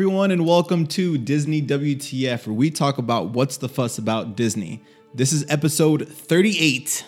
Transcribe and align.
Everyone, 0.00 0.30
and 0.30 0.46
welcome 0.46 0.86
to 0.86 1.18
Disney 1.18 1.60
WTF, 1.60 2.46
where 2.46 2.54
we 2.54 2.70
talk 2.70 2.96
about 2.96 3.32
what's 3.32 3.58
the 3.58 3.68
fuss 3.68 3.98
about 3.98 4.34
Disney. 4.34 4.82
This 5.12 5.30
is 5.30 5.44
episode 5.50 6.08
38. 6.08 7.04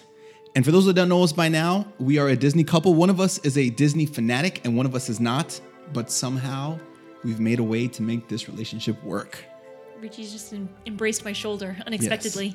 And 0.55 0.63
for 0.63 0.73
those 0.73 0.85
that 0.85 0.93
don't 0.93 1.09
know 1.09 1.23
us 1.23 1.33
by 1.33 1.49
now, 1.49 1.87
we 1.99 2.19
are 2.19 2.29
a 2.29 2.37
Disney 2.37 2.65
couple. 2.65 2.93
One 2.93 3.09
of 3.09 3.19
us 3.19 3.39
is 3.39 3.57
a 3.57 3.71
Disney 3.71 4.05
fanatic, 4.05 4.61
and 4.67 4.77
one 4.77 4.85
of 4.85 4.95
us 4.95 5.09
is 5.09 5.21
not. 5.21 5.59
But 5.95 6.11
somehow, 6.11 6.79
we've 7.25 7.41
made 7.41 7.61
a 7.61 7.65
way 7.65 7.89
to 7.89 8.03
make 8.03 8.29
this 8.29 8.47
relationship 8.47 9.03
work. 9.03 9.43
Richie's 9.99 10.31
just 10.31 10.53
em- 10.53 10.69
embraced 10.85 11.25
my 11.25 11.33
shoulder 11.33 11.79
unexpectedly. 11.87 12.55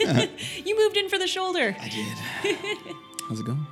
you 0.64 0.76
moved 0.76 0.96
in 0.96 1.08
for 1.08 1.16
the 1.16 1.28
shoulder. 1.28 1.76
I 1.78 1.88
did. 1.88 2.56
How's 3.28 3.38
it 3.38 3.46
going? 3.46 3.64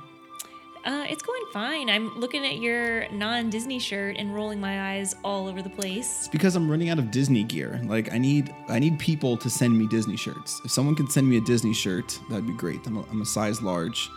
Uh, 0.85 1.03
it's 1.09 1.23
going 1.23 1.41
fine. 1.51 1.89
I'm 1.89 2.19
looking 2.19 2.45
at 2.45 2.57
your 2.57 3.09
non-Disney 3.09 3.79
shirt 3.79 4.17
and 4.17 4.35
rolling 4.35 4.59
my 4.61 4.93
eyes 4.93 5.15
all 5.23 5.47
over 5.47 5.61
the 5.63 5.69
place. 5.69 6.19
It's 6.19 6.27
because 6.27 6.55
I'm 6.55 6.69
running 6.69 6.89
out 6.89 6.99
of 6.99 7.09
Disney 7.09 7.43
gear. 7.43 7.81
Like 7.85 8.13
I 8.13 8.19
need, 8.19 8.53
I 8.69 8.77
need 8.77 8.99
people 8.99 9.35
to 9.37 9.49
send 9.49 9.77
me 9.77 9.87
Disney 9.87 10.15
shirts. 10.15 10.61
If 10.63 10.71
someone 10.71 10.95
could 10.95 11.11
send 11.11 11.27
me 11.27 11.37
a 11.37 11.41
Disney 11.41 11.73
shirt, 11.73 12.19
that'd 12.29 12.45
be 12.45 12.53
great. 12.53 12.85
I'm 12.85 12.97
a, 12.97 13.01
I'm 13.09 13.21
a 13.21 13.25
size 13.25 13.61
large. 13.61 14.09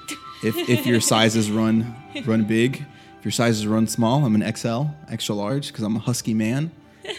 If 0.43 0.57
if 0.69 0.87
your 0.87 1.01
sizes 1.13 1.51
run 1.51 1.97
run 2.27 2.45
big, 2.45 2.85
if 3.19 3.25
your 3.25 3.33
sizes 3.33 3.67
run 3.67 3.87
small, 3.87 4.25
I'm 4.25 4.35
an 4.41 4.55
XL, 4.55 4.83
extra 5.11 5.35
large, 5.35 5.69
because 5.69 5.85
I'm 5.85 5.97
a 5.97 6.01
husky 6.01 6.35
man. 6.35 6.71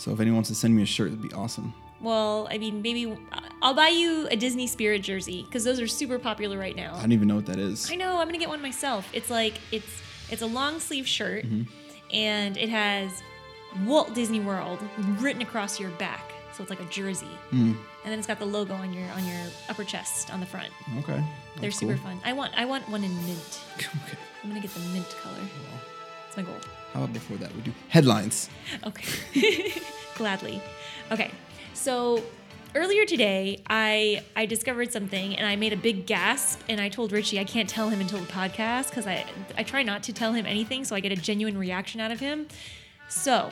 So 0.00 0.12
if 0.12 0.20
anyone 0.20 0.36
wants 0.36 0.48
to 0.48 0.54
send 0.54 0.74
me 0.74 0.82
a 0.82 0.86
shirt, 0.86 1.08
it'd 1.08 1.20
be 1.20 1.30
awesome. 1.34 1.74
Well, 2.00 2.48
I 2.50 2.58
mean, 2.58 2.82
maybe 2.82 3.12
uh, 3.32 3.40
I'll 3.62 3.74
buy 3.74 3.88
you 3.88 4.26
a 4.30 4.36
Disney 4.36 4.66
Spirit 4.66 5.02
jersey 5.02 5.42
because 5.42 5.64
those 5.64 5.80
are 5.80 5.86
super 5.86 6.18
popular 6.18 6.58
right 6.58 6.74
now. 6.74 6.94
I 6.94 7.00
don't 7.00 7.12
even 7.12 7.28
know 7.28 7.36
what 7.36 7.46
that 7.46 7.58
is. 7.58 7.90
I 7.90 7.94
know. 7.94 8.18
I'm 8.18 8.26
gonna 8.26 8.38
get 8.38 8.48
one 8.48 8.62
myself. 8.62 9.08
It's 9.12 9.30
like 9.30 9.54
it's 9.70 10.02
it's 10.30 10.42
a 10.42 10.46
long 10.46 10.80
sleeve 10.80 11.06
shirt, 11.06 11.44
mm-hmm. 11.44 11.62
and 12.14 12.56
it 12.56 12.68
has 12.70 13.22
Walt 13.84 14.14
Disney 14.14 14.40
World 14.40 14.78
written 15.18 15.42
across 15.42 15.78
your 15.78 15.90
back, 15.90 16.32
so 16.54 16.62
it's 16.62 16.70
like 16.70 16.80
a 16.80 16.90
jersey. 16.90 17.26
Mm. 17.52 17.76
And 18.02 18.10
then 18.10 18.18
it's 18.18 18.26
got 18.26 18.38
the 18.38 18.46
logo 18.46 18.74
on 18.74 18.94
your 18.94 19.08
on 19.10 19.26
your 19.26 19.40
upper 19.68 19.84
chest 19.84 20.32
on 20.32 20.40
the 20.40 20.46
front. 20.46 20.70
Okay. 21.00 21.22
They're 21.60 21.70
super 21.70 21.94
cool. 21.94 22.04
fun. 22.04 22.20
I 22.24 22.32
want 22.32 22.52
I 22.56 22.64
want 22.64 22.88
one 22.88 23.04
in 23.04 23.14
mint. 23.26 23.60
Okay. 23.76 24.18
I'm 24.42 24.48
gonna 24.48 24.60
get 24.60 24.72
the 24.72 24.80
mint 24.94 25.08
color. 25.22 25.36
That's 26.24 26.36
my 26.36 26.42
goal. 26.44 26.60
How 26.94 27.02
about 27.02 27.12
before 27.12 27.36
that 27.36 27.54
we 27.54 27.60
do 27.60 27.72
headlines? 27.88 28.48
Okay. 28.86 29.72
Gladly. 30.16 30.62
Okay. 31.10 31.30
So 31.80 32.22
earlier 32.74 33.06
today, 33.06 33.62
I 33.66 34.22
I 34.36 34.44
discovered 34.44 34.92
something 34.92 35.34
and 35.34 35.46
I 35.46 35.56
made 35.56 35.72
a 35.72 35.78
big 35.78 36.04
gasp 36.04 36.60
and 36.68 36.78
I 36.78 36.90
told 36.90 37.10
Richie 37.10 37.40
I 37.40 37.44
can't 37.44 37.70
tell 37.70 37.88
him 37.88 38.02
until 38.02 38.18
the 38.18 38.30
podcast 38.30 38.90
because 38.90 39.06
I 39.06 39.24
I 39.56 39.62
try 39.62 39.82
not 39.82 40.02
to 40.02 40.12
tell 40.12 40.34
him 40.34 40.44
anything 40.44 40.84
so 40.84 40.94
I 40.94 41.00
get 41.00 41.10
a 41.10 41.16
genuine 41.16 41.56
reaction 41.56 41.98
out 41.98 42.10
of 42.10 42.20
him. 42.20 42.48
So 43.08 43.48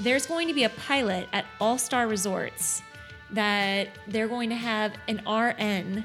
there's 0.00 0.26
going 0.26 0.48
to 0.48 0.54
be 0.54 0.64
a 0.64 0.68
pilot 0.68 1.26
at 1.32 1.46
All 1.62 1.78
Star 1.78 2.06
Resorts 2.06 2.82
that 3.30 3.88
they're 4.06 4.28
going 4.28 4.50
to 4.50 4.56
have 4.56 4.92
an 5.08 5.22
RN 5.26 6.04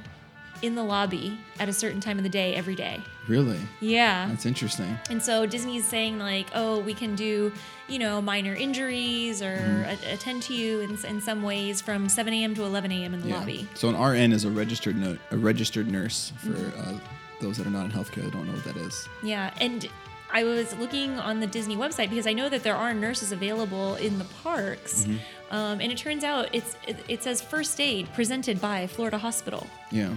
in 0.61 0.75
the 0.75 0.83
lobby 0.83 1.37
at 1.59 1.67
a 1.67 1.73
certain 1.73 1.99
time 1.99 2.17
of 2.17 2.23
the 2.23 2.29
day 2.29 2.55
every 2.55 2.75
day. 2.75 3.01
Really? 3.29 3.59
Yeah. 3.79 4.27
That's 4.27 4.45
interesting. 4.45 4.97
And 5.09 5.21
so 5.23 5.45
Disney's 5.45 5.85
saying 5.85 6.19
like, 6.19 6.47
oh, 6.53 6.79
we 6.79 6.93
can 6.93 7.15
do, 7.15 7.53
you 7.87 7.99
know, 7.99 8.21
minor 8.21 8.53
injuries 8.55 9.41
or 9.41 9.55
Mm-hmm. 9.57 10.05
a- 10.09 10.13
attend 10.13 10.43
to 10.43 10.53
you 10.53 10.81
in, 10.81 10.97
in 11.05 11.21
some 11.21 11.43
ways 11.43 11.79
from 11.81 12.09
7 12.09 12.33
a.m. 12.33 12.53
to 12.55 12.63
11 12.63 12.91
a.m. 12.91 13.13
in 13.13 13.21
the 13.21 13.27
lobby. 13.29 13.67
So 13.75 13.87
an 13.89 13.95
RN 14.01 14.33
is 14.33 14.43
a 14.45 14.49
registered 14.51 14.95
no- 14.97 15.17
a 15.31 15.37
registered 15.37 15.89
nurse 15.89 16.33
for 16.37 16.49
Mm-hmm. 16.49 16.95
uh, 16.95 16.99
those 17.39 17.55
that 17.57 17.65
are 17.65 17.69
not 17.71 17.85
in 17.85 17.91
healthcare 17.91 18.23
that 18.25 18.33
don't 18.33 18.47
know 18.47 18.53
what 18.53 18.65
that 18.65 18.75
is. 18.77 19.07
Yeah, 19.23 19.53
and 19.61 19.87
I 20.31 20.43
was 20.43 20.75
looking 20.77 21.17
on 21.19 21.39
the 21.39 21.47
Disney 21.47 21.77
website 21.77 22.09
because 22.09 22.27
I 22.27 22.33
know 22.33 22.49
that 22.49 22.63
there 22.63 22.75
are 22.75 22.93
nurses 22.93 23.31
available 23.31 23.95
in 23.95 24.19
the 24.19 24.25
parks, 24.43 25.05
Mm-hmm. 25.05 25.55
um, 25.55 25.79
and 25.81 25.91
it 25.91 25.97
turns 25.97 26.23
out 26.23 26.49
it's 26.53 26.75
it, 26.87 26.97
it 27.07 27.23
says 27.23 27.41
first 27.41 27.79
aid 27.79 28.11
presented 28.13 28.59
by 28.59 28.87
Florida 28.87 29.17
Hospital. 29.17 29.65
Yeah. 29.91 30.13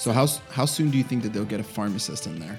So 0.00 0.12
how 0.12 0.26
how 0.50 0.64
soon 0.64 0.90
do 0.90 0.96
you 0.96 1.04
think 1.04 1.22
that 1.24 1.34
they'll 1.34 1.44
get 1.44 1.60
a 1.60 1.64
pharmacist 1.76 2.26
in 2.26 2.38
there? 2.38 2.58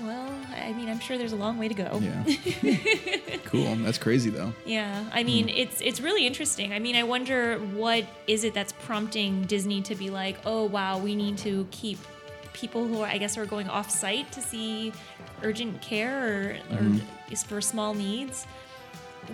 Well, 0.00 0.30
I 0.54 0.72
mean, 0.72 0.88
I'm 0.88 1.00
sure 1.00 1.18
there's 1.18 1.32
a 1.32 1.36
long 1.36 1.58
way 1.58 1.66
to 1.66 1.74
go. 1.74 2.00
Yeah. 2.00 3.38
cool. 3.46 3.74
That's 3.76 3.98
crazy 3.98 4.30
though. 4.30 4.52
Yeah, 4.64 5.04
I 5.12 5.24
mean 5.24 5.48
it's 5.48 5.80
it's 5.80 6.00
really 6.00 6.24
interesting. 6.24 6.72
I 6.72 6.78
mean, 6.78 6.94
I 6.94 7.02
wonder 7.02 7.58
what 7.58 8.04
is 8.28 8.44
it 8.44 8.54
that's 8.54 8.72
prompting 8.72 9.42
Disney 9.46 9.82
to 9.82 9.96
be 9.96 10.10
like, 10.10 10.36
oh 10.46 10.66
wow, 10.66 10.96
we 10.96 11.16
need 11.16 11.38
to 11.38 11.66
keep 11.72 11.98
people 12.52 12.86
who 12.86 13.00
are, 13.00 13.08
I 13.08 13.18
guess 13.18 13.36
are 13.36 13.44
going 13.44 13.68
off 13.68 13.90
site 13.90 14.30
to 14.30 14.40
see 14.40 14.92
urgent 15.42 15.82
care 15.82 16.18
or, 16.22 16.50
or 16.70 16.82
mm-hmm. 16.82 17.34
for 17.34 17.60
small 17.60 17.94
needs 17.94 18.46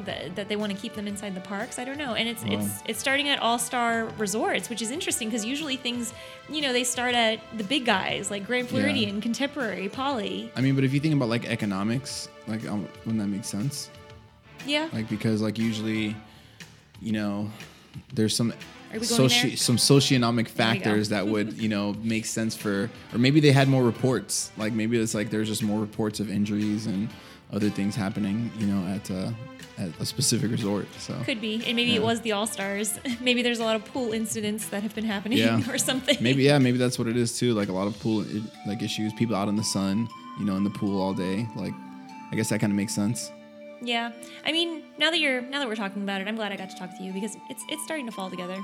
that, 0.05 0.35
that 0.37 0.49
they 0.49 0.57
want 0.57 0.73
to 0.73 0.79
keep 0.79 0.95
them 0.95 1.07
inside 1.07 1.35
the 1.35 1.41
parks. 1.41 1.79
I 1.79 1.85
don't 1.85 1.99
know, 1.99 2.15
and 2.15 2.29
it's 2.29 2.45
Wow. 2.45 2.59
it's 2.61 2.83
it's 2.87 2.99
starting 3.01 3.29
at 3.29 3.39
All 3.41 3.59
Star 3.59 4.07
Resorts, 4.19 4.69
which 4.69 4.83
is 4.83 4.91
interesting 4.91 5.29
because 5.29 5.45
usually 5.45 5.77
things, 5.77 6.13
you 6.51 6.61
know, 6.63 6.73
they 6.73 6.85
start 6.85 7.15
at 7.15 7.41
the 7.57 7.65
big 7.65 7.85
guys 7.85 8.31
like 8.31 8.47
Grand 8.47 8.67
Yeah. 8.67 8.71
Floridian, 8.81 9.21
Contemporary, 9.21 9.89
Poly. 9.89 10.51
I 10.57 10.61
mean, 10.61 10.75
but 10.75 10.85
if 10.85 10.93
you 10.93 11.01
think 11.01 11.15
about 11.15 11.29
like 11.29 11.45
economics, 11.47 12.29
like 12.47 12.67
um, 12.69 12.89
wouldn't 13.05 13.19
that 13.23 13.29
make 13.29 13.45
sense? 13.45 13.91
Yeah, 14.67 14.89
Like 14.93 15.09
because 15.09 15.43
like 15.43 15.59
usually, 15.59 16.15
you 17.01 17.13
know, 17.13 17.51
there's 18.15 18.35
some 18.37 18.53
Are 18.93 18.99
we 19.01 19.07
going 19.07 19.29
soci- 19.29 19.59
some 19.59 19.77
socioeconomic 19.77 20.47
factors 20.49 21.09
that 21.09 21.27
would 21.27 21.55
you 21.63 21.69
know 21.69 21.95
make 22.03 22.27
sense 22.27 22.55
for, 22.57 22.89
or 23.13 23.19
maybe 23.19 23.41
they 23.41 23.51
had 23.53 23.69
more 23.69 23.83
reports. 23.83 24.51
Like 24.57 24.73
maybe 24.73 24.99
it's 24.99 25.15
like 25.15 25.31
there's 25.31 25.49
just 25.49 25.63
more 25.63 25.81
reports 25.81 26.21
of 26.21 26.31
injuries 26.31 26.87
and 26.87 27.09
other 27.53 27.69
things 27.71 27.95
happening, 27.97 28.51
you 28.59 28.67
know, 28.67 28.87
at 28.95 29.11
uh, 29.11 29.31
at 29.79 29.89
a 30.01 30.05
specific 30.07 30.51
resort. 30.51 30.87
So 30.99 31.15
Could 31.25 31.41
be, 31.41 31.55
and 31.67 31.77
maybe 31.77 31.91
Yeah. 31.93 31.97
it 31.97 32.03
was 32.03 32.21
the 32.21 32.33
All 32.33 32.47
Stars. 32.47 32.99
maybe 33.21 33.43
there's 33.43 33.59
a 33.61 33.65
lot 33.65 33.77
of 33.77 33.85
pool 33.85 34.13
incidents 34.13 34.67
that 34.69 34.83
have 34.83 34.95
been 34.95 35.05
happening 35.05 35.39
Yeah. 35.39 35.63
or 35.71 35.79
something. 35.79 36.17
maybe 36.21 36.43
yeah, 36.45 36.59
maybe 36.59 36.79
that's 36.79 36.99
what 36.99 37.09
it 37.09 37.17
is 37.17 37.39
too. 37.39 37.55
Like 37.55 37.69
a 37.69 37.73
lot 37.73 37.87
of 37.87 37.99
pool 38.01 38.25
like 38.67 38.83
issues, 38.83 39.13
people 39.15 39.35
out 39.37 39.49
in 39.49 39.57
the 39.57 39.65
sun, 39.65 40.09
you 40.39 40.45
know, 40.45 40.57
in 40.57 40.65
the 40.65 40.71
pool 40.71 41.01
all 41.01 41.15
day. 41.15 41.47
Like 41.57 41.75
I 42.31 42.37
guess 42.37 42.49
that 42.51 42.61
kind 42.61 42.73
of 42.73 42.77
makes 42.77 42.95
sense. 42.95 43.31
Yeah, 43.85 44.13
I 44.47 44.53
mean, 44.53 44.85
now 44.97 45.11
that 45.11 45.19
you're 45.19 45.41
now 45.43 45.59
that 45.59 45.67
we're 45.69 45.75
talking 45.75 46.03
about 46.05 46.21
it, 46.21 46.29
I'm 46.29 46.37
glad 46.37 46.53
I 46.53 46.57
got 46.57 46.71
to 46.71 46.77
talk 46.77 46.97
to 46.99 47.03
you 47.03 47.13
because 47.13 47.37
it's 47.51 47.63
it's 47.69 47.83
starting 47.85 48.07
to 48.07 48.13
fall 48.13 48.31
together. 48.31 48.57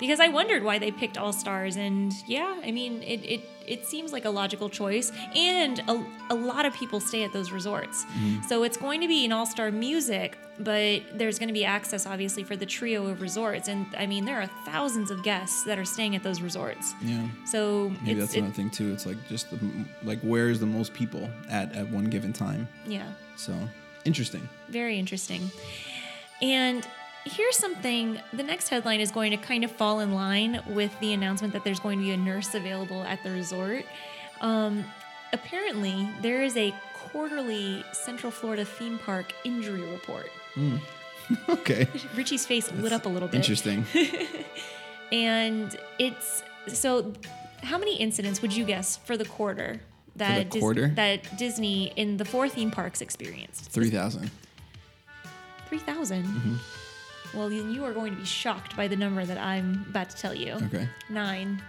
Because 0.00 0.20
I 0.20 0.28
wondered 0.28 0.64
why 0.64 0.78
they 0.78 0.90
picked 0.90 1.16
All 1.16 1.32
Stars, 1.32 1.76
and 1.76 2.12
yeah, 2.26 2.60
I 2.64 2.70
mean, 2.72 3.02
it 3.02 3.20
it, 3.24 3.40
it 3.66 3.86
seems 3.86 4.12
like 4.12 4.24
a 4.24 4.30
logical 4.30 4.68
choice, 4.68 5.12
and 5.36 5.78
a, 5.88 6.04
a 6.30 6.34
lot 6.34 6.66
of 6.66 6.74
people 6.74 7.00
stay 7.00 7.22
at 7.24 7.32
those 7.32 7.52
resorts, 7.52 8.04
mm-hmm. 8.04 8.42
so 8.48 8.64
it's 8.64 8.76
going 8.76 9.00
to 9.00 9.08
be 9.08 9.24
an 9.24 9.32
All 9.32 9.46
Star 9.46 9.70
music, 9.70 10.36
but 10.58 11.02
there's 11.14 11.38
going 11.38 11.48
to 11.48 11.54
be 11.54 11.64
access 11.64 12.06
obviously 12.06 12.42
for 12.42 12.56
the 12.56 12.66
trio 12.66 13.06
of 13.06 13.20
resorts, 13.22 13.68
and 13.68 13.86
I 13.96 14.06
mean, 14.06 14.24
there 14.24 14.40
are 14.42 14.50
thousands 14.64 15.10
of 15.10 15.22
guests 15.22 15.62
that 15.64 15.78
are 15.78 15.84
staying 15.84 16.16
at 16.16 16.22
those 16.22 16.42
resorts. 16.42 16.92
Yeah. 17.00 17.26
So 17.46 17.90
Maybe 18.02 18.12
it's 18.12 18.20
that's 18.20 18.34
it- 18.34 18.38
another 18.38 18.54
thing 18.54 18.70
too. 18.70 18.92
It's 18.92 19.06
like 19.06 19.16
just 19.28 19.50
the, 19.50 19.58
like 20.02 20.20
where's 20.22 20.58
the 20.58 20.66
most 20.66 20.92
people 20.92 21.30
at 21.48 21.72
at 21.74 21.88
one 21.88 22.06
given 22.06 22.32
time. 22.32 22.66
yeah. 22.86 23.06
So 23.36 23.54
interesting. 24.04 24.48
Very 24.68 24.98
interesting. 24.98 25.50
And 26.42 26.86
here's 27.24 27.56
something 27.56 28.18
the 28.32 28.42
next 28.42 28.68
headline 28.68 29.00
is 29.00 29.10
going 29.10 29.30
to 29.30 29.36
kind 29.36 29.64
of 29.64 29.70
fall 29.72 30.00
in 30.00 30.12
line 30.12 30.60
with 30.68 30.98
the 31.00 31.12
announcement 31.12 31.52
that 31.52 31.64
there's 31.64 31.80
going 31.80 31.98
to 31.98 32.04
be 32.04 32.10
a 32.12 32.16
nurse 32.16 32.54
available 32.54 33.02
at 33.04 33.22
the 33.22 33.30
resort. 33.30 33.84
Um, 34.40 34.84
apparently, 35.32 36.08
there 36.22 36.42
is 36.42 36.56
a 36.56 36.74
quarterly 36.94 37.84
Central 37.92 38.30
Florida 38.30 38.64
theme 38.64 38.98
park 38.98 39.32
injury 39.44 39.82
report. 39.82 40.30
Okay. 41.48 41.88
Richie's 42.14 42.44
face 42.44 42.70
lit 42.72 42.92
up 42.92 43.06
a 43.06 43.08
little 43.08 43.28
bit. 43.28 43.36
Interesting. 43.36 43.86
And 45.12 45.76
it's 45.98 46.42
so 46.66 47.12
how 47.62 47.78
many 47.78 47.96
incidents 47.96 48.42
would 48.42 48.54
you 48.54 48.64
guess 48.64 48.96
for 48.96 49.16
the 49.16 49.24
quarter 49.24 49.80
that 50.16 50.50
Dis- 50.50 50.60
quarter? 50.60 50.88
that 50.96 51.36
Disney 51.38 51.92
in 51.96 52.16
the 52.16 52.24
four 52.24 52.48
theme 52.48 52.70
parks 52.70 53.00
experienced? 53.00 53.70
Three 53.70 53.90
thousand. 53.90 54.30
3,000. 55.68 56.24
Mm-hmm. 56.24 56.54
Well, 57.34 57.48
then 57.48 57.70
you 57.70 57.84
are 57.84 57.92
going 57.92 58.12
to 58.12 58.18
be 58.18 58.24
shocked 58.24 58.76
by 58.76 58.88
the 58.88 58.96
number 58.96 59.24
that 59.24 59.38
I'm 59.38 59.84
about 59.88 60.10
to 60.10 60.16
tell 60.16 60.34
you. 60.34 60.52
Okay. 60.54 60.88
Nine. 61.08 61.62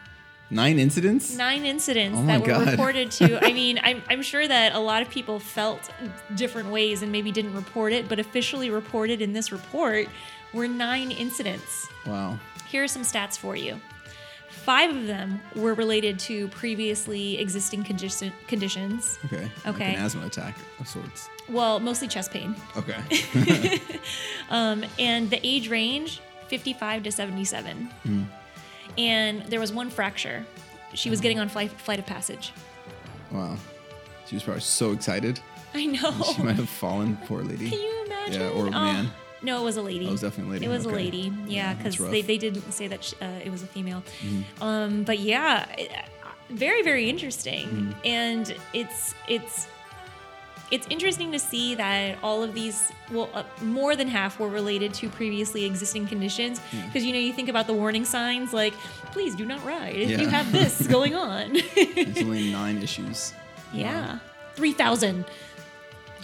Nine 0.51 0.77
incidents. 0.77 1.35
Nine 1.35 1.65
incidents 1.65 2.19
Oh 2.19 2.25
that 2.27 2.39
were 2.41 2.47
God. 2.47 2.67
reported 2.69 3.09
to. 3.11 3.43
I 3.45 3.51
mean, 3.51 3.79
I'm, 3.83 4.03
I'm 4.09 4.21
sure 4.21 4.47
that 4.47 4.75
a 4.75 4.79
lot 4.79 5.01
of 5.01 5.09
people 5.09 5.39
felt 5.39 5.89
different 6.35 6.69
ways 6.69 7.01
and 7.01 7.11
maybe 7.11 7.31
didn't 7.31 7.55
report 7.55 7.93
it, 7.93 8.07
but 8.07 8.19
officially 8.19 8.69
reported 8.69 9.21
in 9.21 9.33
this 9.33 9.51
report 9.51 10.07
were 10.53 10.67
nine 10.67 11.09
incidents. 11.11 11.87
Wow. 12.05 12.37
Here 12.67 12.83
are 12.83 12.87
some 12.87 13.01
stats 13.01 13.37
for 13.37 13.55
you. 13.55 13.79
Five 14.65 14.95
of 14.95 15.05
them 15.05 15.39
were 15.55 15.75
related 15.75 16.17
to 16.21 16.47
previously 16.47 17.37
existing 17.39 17.83
condition, 17.83 18.31
conditions. 18.47 19.19
Okay. 19.25 19.43
Like 19.63 19.75
Okay. 19.75 19.93
an 19.93 20.03
asthma 20.03 20.25
attack 20.25 20.55
of 20.79 20.87
sorts. 20.87 21.29
Well, 21.47 21.79
mostly 21.79 22.07
chest 22.07 22.31
pain. 22.31 22.55
Okay. 22.75 23.79
Um, 24.49 24.83
and 24.99 25.29
the 25.29 25.39
age 25.45 25.69
range 25.69 26.19
55 26.49 27.01
to 27.03 27.11
77 27.11 27.89
and 28.99 29.41
there 29.43 29.59
was 29.59 29.73
one 29.73 29.89
fracture 29.89 30.45
she 30.93 31.09
was 31.09 31.19
getting 31.19 31.39
on 31.39 31.49
flight, 31.49 31.71
flight 31.71 31.97
of 31.97 32.05
passage 32.05 32.53
wow. 33.31 33.57
She 34.27 34.35
was 34.35 34.43
probably 34.43 34.61
so 34.61 34.91
excited. 34.91 35.39
i 35.73 35.85
know 35.87 36.11
She 36.35 36.43
might 36.43 36.55
have 36.57 36.69
fallen. 36.69 37.17
Poor 37.25 37.41
lady. 37.41 37.69
can 37.71 37.79
you 37.79 38.05
imagine? 38.05 38.41
Yeah, 38.41 38.49
or 38.49 38.65
a 38.65 38.69
Oh, 38.69 38.71
man. 38.71 39.11
No, 39.45 39.61
it 39.61 39.63
was 39.63 39.77
a 39.77 39.81
lady. 39.91 40.05
Oh, 40.05 40.09
it 40.09 40.11
was 40.19 40.21
definitely 40.21 40.49
a 40.49 40.53
lady. 40.59 40.65
It 40.65 40.69
was 40.77 40.85
a 40.85 40.89
lady. 40.89 41.25
Yeah, 41.47 41.55
Yeah, 41.57 41.73
because 41.75 41.99
rough. 41.99 42.11
they, 42.11 42.21
they 42.21 42.37
did 42.37 42.53
say 42.73 42.87
that 42.87 43.01
sh 43.03 43.13
uh, 43.21 43.45
it 43.47 43.51
was 43.55 43.61
a 43.63 43.67
female. 43.75 44.01
Mm-hmm. 44.21 44.63
Um, 44.63 45.03
but 45.03 45.19
yeah, 45.19 45.65
it- 45.77 45.91
very 46.49 46.81
very 46.83 47.05
interesting, 47.13 47.65
Mm-hmm. 47.67 47.91
and 48.21 48.45
it's 48.73 48.99
it's 49.27 49.67
it's 50.71 50.87
interesting 50.89 51.31
to 51.31 51.37
see 51.39 51.75
that 51.75 52.17
all 52.23 52.41
of 52.41 52.51
these, 52.55 52.91
well, 53.11 53.29
uh, 53.35 53.43
more 53.61 53.95
than 53.95 54.07
half 54.07 54.39
were 54.39 54.49
related 54.49 54.91
to 54.95 55.09
previously 55.09 55.63
existing 55.65 56.07
conditions. 56.07 56.59
Because 56.87 57.03
you 57.05 57.13
know, 57.13 57.19
you 57.19 57.33
think 57.33 57.49
about 57.49 57.67
the 57.67 57.73
warning 57.73 58.05
signs 58.05 58.51
like, 58.53 58.73
"Please 59.15 59.33
do 59.35 59.45
not 59.45 59.63
ride 59.63 59.95
if 59.95 60.09
you 60.21 60.27
have 60.27 60.51
this 60.51 60.85
going 60.97 61.13
on." 61.15 61.51
It's 61.75 62.21
only 62.21 62.51
nine 62.51 62.77
issues. 62.81 63.33
yeah, 63.73 64.19
three 64.55 64.73
thousand. 64.73 65.25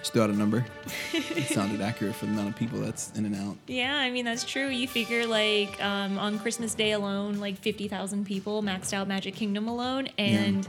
Just 0.01 0.13
throw 0.13 0.23
out 0.23 0.29
a 0.31 0.33
number. 0.33 0.65
It 1.13 1.47
sounded 1.47 1.79
accurate 1.79 2.15
for 2.15 2.25
the 2.25 2.31
amount 2.33 2.49
of 2.49 2.55
people 2.55 2.79
that's 2.79 3.11
in 3.15 3.25
and 3.25 3.35
out. 3.35 3.55
Yeah, 3.67 3.95
I 3.95 4.09
mean 4.09 4.25
that's 4.25 4.43
true. 4.43 4.67
You 4.67 4.87
figure 4.87 5.25
like 5.27 5.81
um, 5.83 6.17
on 6.17 6.39
Christmas 6.39 6.73
Day 6.73 6.91
alone, 6.91 7.39
like 7.39 7.57
fifty 7.57 7.87
thousand 7.87 8.25
people 8.25 8.63
maxed 8.63 8.93
out 8.93 9.07
Magic 9.07 9.35
Kingdom 9.35 9.67
alone, 9.67 10.09
and 10.17 10.67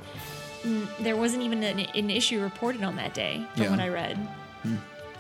mm, 0.62 0.86
there 1.00 1.16
wasn't 1.16 1.42
even 1.44 1.62
an, 1.62 1.78
an 1.80 2.10
issue 2.10 2.40
reported 2.42 2.82
on 2.82 2.96
that 2.96 3.14
day 3.14 3.44
from 3.54 3.62
Yeah. 3.64 3.70
what 3.70 3.80
I 3.80 3.88
read. 3.88 4.18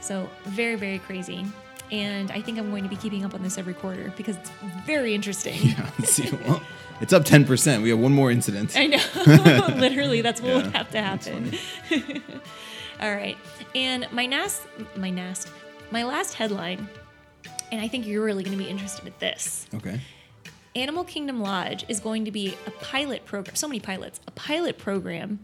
So 0.00 0.28
very 0.44 0.74
very 0.76 0.98
crazy, 0.98 1.46
and 1.90 2.30
I 2.32 2.42
think 2.42 2.58
I'm 2.58 2.70
going 2.70 2.82
to 2.82 2.90
be 2.90 2.96
keeping 2.96 3.24
up 3.24 3.32
on 3.34 3.42
this 3.42 3.56
every 3.56 3.72
quarter 3.74 4.12
because 4.16 4.36
it's 4.36 4.50
very 4.84 5.14
interesting. 5.14 5.54
Yeah. 5.62 5.90
see, 6.04 6.30
well, 6.46 6.60
it's 7.00 7.12
up 7.12 7.24
10%. 7.24 7.82
We 7.82 7.90
have 7.90 7.98
one 7.98 8.12
more 8.12 8.30
incident. 8.30 8.76
I 8.76 8.86
know, 8.88 9.02
literally, 9.78 10.20
that's 10.20 10.40
what 10.42 10.48
Yeah, 10.50 10.56
would 10.56 10.66
have 10.76 10.90
to 10.90 11.00
happen. 11.00 11.52
All 13.02 13.12
right, 13.12 13.36
and 13.74 14.06
my 14.12 14.26
last, 14.26 14.62
my 14.94 15.10
last, 15.10 15.48
my 15.90 16.04
last 16.04 16.34
headline, 16.34 16.88
and 17.72 17.80
I 17.80 17.88
think 17.88 18.06
you're 18.06 18.24
really 18.24 18.44
going 18.44 18.56
to 18.56 18.62
be 18.62 18.70
interested 18.70 19.04
in 19.04 19.12
this. 19.18 19.66
Okay. 19.74 19.98
Animal 20.76 21.02
Kingdom 21.02 21.40
Lodge 21.40 21.84
is 21.88 21.98
going 21.98 22.24
to 22.26 22.30
be 22.30 22.54
a 22.64 22.70
pilot 22.70 23.26
program. 23.26 23.56
So 23.56 23.66
many 23.66 23.80
pilots. 23.80 24.20
A 24.28 24.30
pilot 24.30 24.78
program 24.78 25.40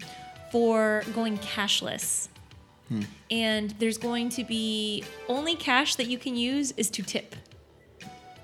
for 0.52 1.02
going 1.14 1.36
cashless. 1.38 2.28
Hmm. 2.88 3.02
And 3.30 3.70
there's 3.80 3.98
going 3.98 4.30
to 4.30 4.44
be 4.44 5.02
only 5.28 5.56
cash 5.56 5.96
that 5.96 6.06
you 6.06 6.16
can 6.16 6.36
use 6.36 6.70
is 6.76 6.88
to 6.90 7.02
tip. 7.02 7.34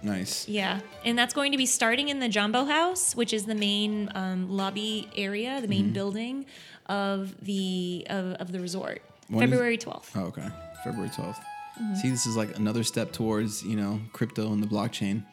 Nice. 0.02 0.46
Yeah, 0.46 0.80
and 1.04 1.16
that's 1.16 1.32
going 1.32 1.52
to 1.52 1.58
be 1.58 1.64
starting 1.64 2.10
in 2.10 2.18
the 2.18 2.28
Jumbo 2.28 2.66
House, 2.66 3.16
which 3.16 3.32
is 3.32 3.46
the 3.46 3.54
main 3.54 4.10
um, 4.14 4.50
lobby 4.50 5.08
area, 5.16 5.62
the 5.62 5.68
main 5.68 5.92
building 5.92 6.44
of 6.86 7.34
the 7.44 8.06
of, 8.10 8.32
of 8.40 8.52
the 8.52 8.60
resort. 8.60 9.02
When 9.28 9.48
February 9.48 9.78
twelfth. 9.78 10.12
Oh, 10.16 10.24
okay. 10.26 10.48
February 10.84 11.08
12th. 11.08 11.36
Mm-hmm. 11.80 11.94
See, 11.94 12.10
this 12.10 12.26
is 12.26 12.36
like 12.36 12.58
another 12.58 12.84
step 12.84 13.10
towards, 13.10 13.62
you 13.64 13.74
know, 13.74 13.98
crypto 14.12 14.52
and 14.52 14.62
the 14.62 14.66
blockchain, 14.66 15.24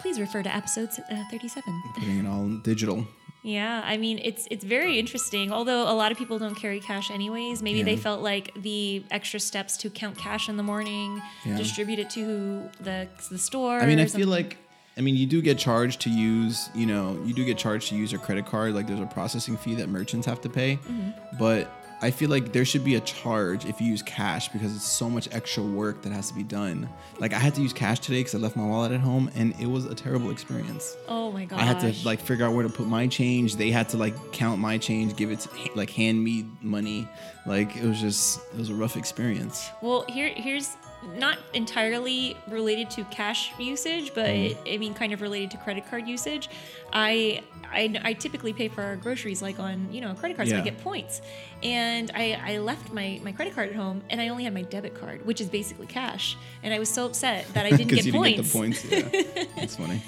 Please 0.00 0.18
refer 0.20 0.42
to 0.42 0.54
episode 0.54 0.90
uh, 1.10 1.22
thirty-seven. 1.30 1.82
putting 1.94 2.18
it 2.18 2.26
all 2.26 2.42
in 2.42 2.60
digital. 2.62 3.06
Yeah, 3.44 3.82
I 3.84 3.96
mean 3.96 4.18
it's 4.22 4.46
it's 4.50 4.64
very 4.64 4.98
interesting. 4.98 5.52
Although 5.52 5.82
a 5.90 5.94
lot 5.94 6.12
of 6.12 6.18
people 6.18 6.38
don't 6.38 6.54
carry 6.56 6.80
cash 6.80 7.10
anyways, 7.10 7.62
maybe 7.62 7.82
they 7.82 7.96
felt 7.96 8.20
like 8.20 8.52
the 8.62 9.04
extra 9.10 9.40
steps 9.40 9.76
to 9.78 9.90
count 9.90 10.16
cash 10.18 10.48
in 10.48 10.56
the 10.56 10.62
morning, 10.62 11.20
Yeah. 11.44 11.56
distribute 11.56 11.98
it 12.00 12.10
to 12.10 12.68
the 12.80 13.08
the 13.30 13.38
store. 13.38 13.78
I 13.80 13.86
mean, 13.86 13.98
I 13.98 14.02
or 14.02 14.06
feel 14.06 14.10
something. 14.26 14.28
like, 14.28 14.56
I 14.98 15.00
mean, 15.00 15.16
you 15.16 15.26
do 15.26 15.40
get 15.40 15.58
charged 15.58 16.00
to 16.02 16.10
use, 16.10 16.70
you 16.74 16.84
know, 16.84 17.16
you 17.24 17.32
do 17.32 17.44
get 17.44 17.56
charged 17.56 17.88
to 17.90 17.94
use 17.96 18.10
your 18.10 18.20
credit 18.20 18.46
card. 18.46 18.74
Like, 18.74 18.88
there's 18.88 18.98
a 18.98 19.06
processing 19.06 19.56
fee 19.56 19.76
that 19.76 19.88
merchants 19.88 20.26
have 20.26 20.40
to 20.40 20.48
pay. 20.48 20.76
Mm-hmm. 20.76 21.38
But 21.38 21.70
I 22.02 22.10
feel 22.10 22.30
like 22.30 22.52
there 22.52 22.64
should 22.64 22.84
be 22.84 22.96
a 22.96 23.00
charge 23.00 23.64
if 23.64 23.80
you 23.80 23.86
use 23.86 24.02
cash 24.02 24.48
because 24.48 24.74
it's 24.74 24.84
so 24.84 25.08
much 25.08 25.28
extra 25.30 25.62
work 25.62 26.02
that 26.02 26.12
has 26.12 26.28
to 26.28 26.34
be 26.34 26.42
done. 26.42 26.88
Like, 27.20 27.32
I 27.32 27.38
had 27.38 27.54
to 27.54 27.60
use 27.60 27.72
cash 27.72 28.00
today 28.00 28.20
because 28.20 28.34
I 28.34 28.38
left 28.38 28.56
my 28.56 28.66
wallet 28.66 28.90
at 28.90 28.98
home, 28.98 29.30
and 29.36 29.54
it 29.60 29.66
was 29.66 29.84
a 29.86 29.94
terrible 29.94 30.32
experience. 30.32 30.96
oh 31.06 31.30
my 31.30 31.44
gosh, 31.44 31.60
I 31.60 31.62
had 31.62 31.78
to 31.80 31.94
like 32.04 32.20
figure 32.20 32.44
out 32.44 32.54
where 32.54 32.64
to 32.64 32.72
put 32.72 32.88
my 32.88 33.06
change. 33.06 33.54
They 33.54 33.70
had 33.70 33.88
to 33.90 33.96
like 33.96 34.32
count 34.32 34.60
my 34.60 34.78
change, 34.78 35.14
give 35.14 35.30
it 35.30 35.40
to, 35.40 35.50
like 35.76 35.90
hand 35.90 36.22
me 36.22 36.44
money. 36.60 37.08
Like 37.46 37.76
it 37.76 37.84
was 37.84 38.00
just 38.00 38.40
it 38.52 38.58
was 38.58 38.70
a 38.70 38.74
rough 38.74 38.96
experience. 38.96 39.70
Well, 39.80 40.04
here 40.08 40.28
here's 40.28 40.76
not 41.16 41.38
entirely 41.54 42.36
related 42.48 42.90
to 42.90 43.04
cash 43.04 43.52
usage, 43.58 44.12
but 44.14 44.26
Mm-hmm. 44.28 44.62
I 44.66 44.78
mean 44.78 44.94
kind 44.94 45.12
of 45.12 45.20
related 45.22 45.50
to 45.52 45.56
credit 45.58 45.88
card 45.88 46.06
usage. 46.06 46.48
I 46.92 47.42
I, 47.70 47.94
I 48.02 48.12
typically 48.14 48.52
pay 48.52 48.68
for 48.68 48.82
our 48.82 48.96
groceries 48.96 49.42
like 49.42 49.58
on 49.58 49.92
you 49.92 50.00
know 50.00 50.10
a 50.10 50.14
credit 50.14 50.36
card, 50.36 50.48
so 50.48 50.56
I 50.56 50.60
get 50.60 50.78
points. 50.78 51.20
And 51.62 52.10
I, 52.14 52.40
I 52.42 52.58
left 52.58 52.92
my, 52.92 53.20
my 53.22 53.32
credit 53.32 53.54
card 53.54 53.70
at 53.70 53.74
home, 53.74 54.02
and 54.10 54.20
I 54.20 54.28
only 54.28 54.44
had 54.44 54.54
my 54.54 54.62
debit 54.62 54.94
card, 54.94 55.26
which 55.26 55.40
is 55.40 55.48
basically 55.48 55.86
cash. 55.86 56.36
And 56.62 56.72
I 56.72 56.78
was 56.78 56.88
so 56.88 57.06
upset 57.06 57.46
that 57.54 57.66
I 57.66 57.70
didn't 57.76 57.88
get 57.88 58.04
you 58.06 58.12
points. 58.12 58.52
didn't 58.52 58.84
get 58.84 59.12
the 59.12 59.22
points. 59.22 59.34
Yeah, 59.36 59.44
that's 59.56 59.76
funny. 59.76 60.02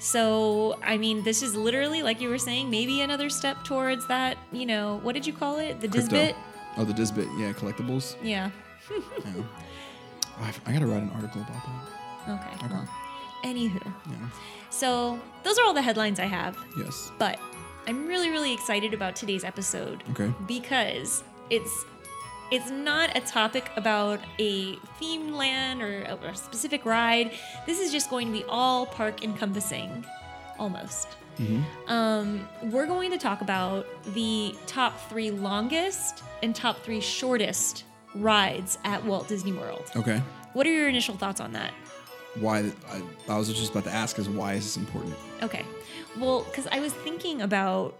So 0.00 0.78
I 0.82 0.96
mean, 0.96 1.22
this 1.24 1.42
is 1.42 1.54
literally 1.54 2.02
like 2.02 2.20
you 2.20 2.28
were 2.28 2.38
saying, 2.38 2.70
maybe 2.70 3.00
another 3.02 3.28
step 3.28 3.64
towards 3.64 4.06
that. 4.08 4.38
You 4.52 4.66
know, 4.66 5.00
what 5.02 5.14
did 5.14 5.26
you 5.26 5.32
call 5.32 5.58
it? 5.58 5.80
The 5.80 5.88
Crypto. 5.88 6.16
Disbit. 6.16 6.34
Oh, 6.76 6.84
the 6.84 6.92
Disbit. 6.94 7.28
Yeah, 7.38 7.52
collectibles. 7.52 8.16
Yeah. 8.22 8.50
Yeah. 8.90 9.32
I, 10.40 10.52
I 10.66 10.72
gotta 10.72 10.86
write 10.86 11.02
an 11.02 11.10
article 11.14 11.42
about 11.42 11.62
that. 11.64 12.44
Okay. 12.46 12.64
Okay. 12.66 12.74
Well, 12.74 12.88
anywho. 13.44 13.84
Yeah. 13.84 14.16
So 14.70 15.18
those 15.42 15.58
are 15.58 15.64
all 15.64 15.74
the 15.74 15.82
headlines 15.82 16.18
I 16.18 16.24
have. 16.26 16.56
Yes. 16.76 17.12
But 17.18 17.38
I'm 17.86 18.06
really, 18.06 18.30
really 18.30 18.52
excited 18.52 18.94
about 18.94 19.14
today's 19.14 19.44
episode 19.44 20.02
Okay. 20.10 20.32
because 20.46 21.22
it's 21.50 21.84
it's 22.50 22.70
not 22.70 23.16
a 23.16 23.20
topic 23.20 23.70
about 23.76 24.20
a 24.38 24.76
themed 25.00 25.32
land 25.32 25.82
or 25.82 26.02
a, 26.02 26.14
or 26.22 26.28
a 26.28 26.36
specific 26.36 26.84
ride. 26.84 27.32
This 27.66 27.80
is 27.80 27.90
just 27.90 28.10
going 28.10 28.26
to 28.28 28.32
be 28.32 28.44
all 28.48 28.86
park 28.86 29.24
encompassing, 29.24 30.04
almost. 30.58 31.08
Mm-hmm. 31.38 31.90
Um, 31.90 32.48
we're 32.64 32.86
going 32.86 33.10
to 33.10 33.18
talk 33.18 33.40
about 33.40 33.86
the 34.14 34.54
top 34.66 35.08
three 35.08 35.30
longest 35.30 36.22
and 36.42 36.54
top 36.54 36.78
three 36.84 37.00
shortest 37.00 37.84
rides 38.14 38.78
at 38.84 39.04
Walt 39.04 39.28
Disney 39.28 39.52
World. 39.52 39.90
Okay. 39.96 40.22
What 40.52 40.66
are 40.66 40.72
your 40.72 40.88
initial 40.88 41.16
thoughts 41.16 41.40
on 41.40 41.52
that? 41.52 41.72
Why? 42.36 42.72
I, 42.90 43.02
I 43.28 43.38
was 43.38 43.48
just 43.48 43.70
about 43.70 43.84
to 43.84 43.92
ask 43.92 44.18
is 44.18 44.28
why 44.28 44.54
is 44.54 44.64
this 44.64 44.76
important? 44.76 45.14
Okay. 45.42 45.64
Well, 46.18 46.42
because 46.42 46.66
I 46.70 46.80
was 46.80 46.92
thinking 46.92 47.42
about 47.42 47.96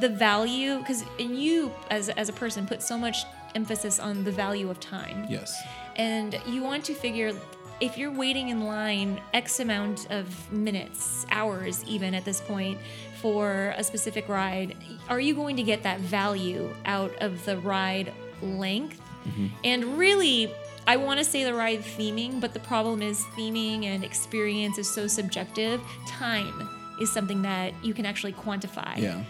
the 0.00 0.08
value, 0.08 0.78
because 0.78 1.04
you 1.18 1.72
as, 1.90 2.08
as 2.10 2.28
a 2.28 2.32
person 2.32 2.66
put 2.66 2.82
so 2.82 2.98
much 2.98 3.24
emphasis 3.54 3.98
on 3.98 4.24
the 4.24 4.32
value 4.32 4.70
of 4.70 4.78
time. 4.80 5.26
Yes. 5.28 5.60
And 5.96 6.38
you 6.46 6.62
want 6.62 6.84
to 6.84 6.94
figure 6.94 7.32
if 7.80 7.96
you're 7.96 8.12
waiting 8.12 8.48
in 8.48 8.64
line 8.64 9.20
X 9.32 9.60
amount 9.60 10.10
of 10.10 10.52
minutes, 10.52 11.26
hours, 11.30 11.84
even 11.84 12.14
at 12.14 12.24
this 12.24 12.40
point, 12.40 12.78
for 13.20 13.74
a 13.76 13.84
specific 13.84 14.28
ride, 14.28 14.76
are 15.08 15.20
you 15.20 15.34
going 15.34 15.56
to 15.56 15.62
get 15.62 15.82
that 15.84 16.00
value 16.00 16.74
out 16.84 17.14
of 17.16 17.44
the 17.44 17.56
ride 17.58 18.12
length? 18.42 19.00
Mm-hmm. 19.28 19.46
And 19.64 19.98
really, 19.98 20.52
I 20.86 20.96
want 20.96 21.18
to 21.18 21.24
say 21.24 21.44
the 21.44 21.54
ride 21.54 21.80
theming, 21.80 22.40
but 22.40 22.54
the 22.54 22.60
problem 22.60 23.02
is 23.02 23.20
theming 23.36 23.84
and 23.84 24.04
experience 24.04 24.78
is 24.78 24.88
so 24.88 25.06
subjective. 25.06 25.80
Time 26.06 26.68
is 27.00 27.12
something 27.12 27.42
that 27.42 27.72
you 27.84 27.94
can 27.94 28.06
actually 28.06 28.32
quantify. 28.32 28.96
Yeah. 28.96 29.24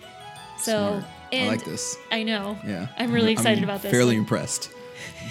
So, 0.59 1.03
I 1.33 1.47
like 1.47 1.65
this. 1.65 1.97
I 2.11 2.23
know. 2.23 2.59
Yeah. 2.67 2.89
I'm 2.97 3.13
really 3.13 3.33
excited 3.33 3.63
about 3.63 3.83
this. 3.83 3.91
Fairly 3.91 4.17
impressed 4.17 4.71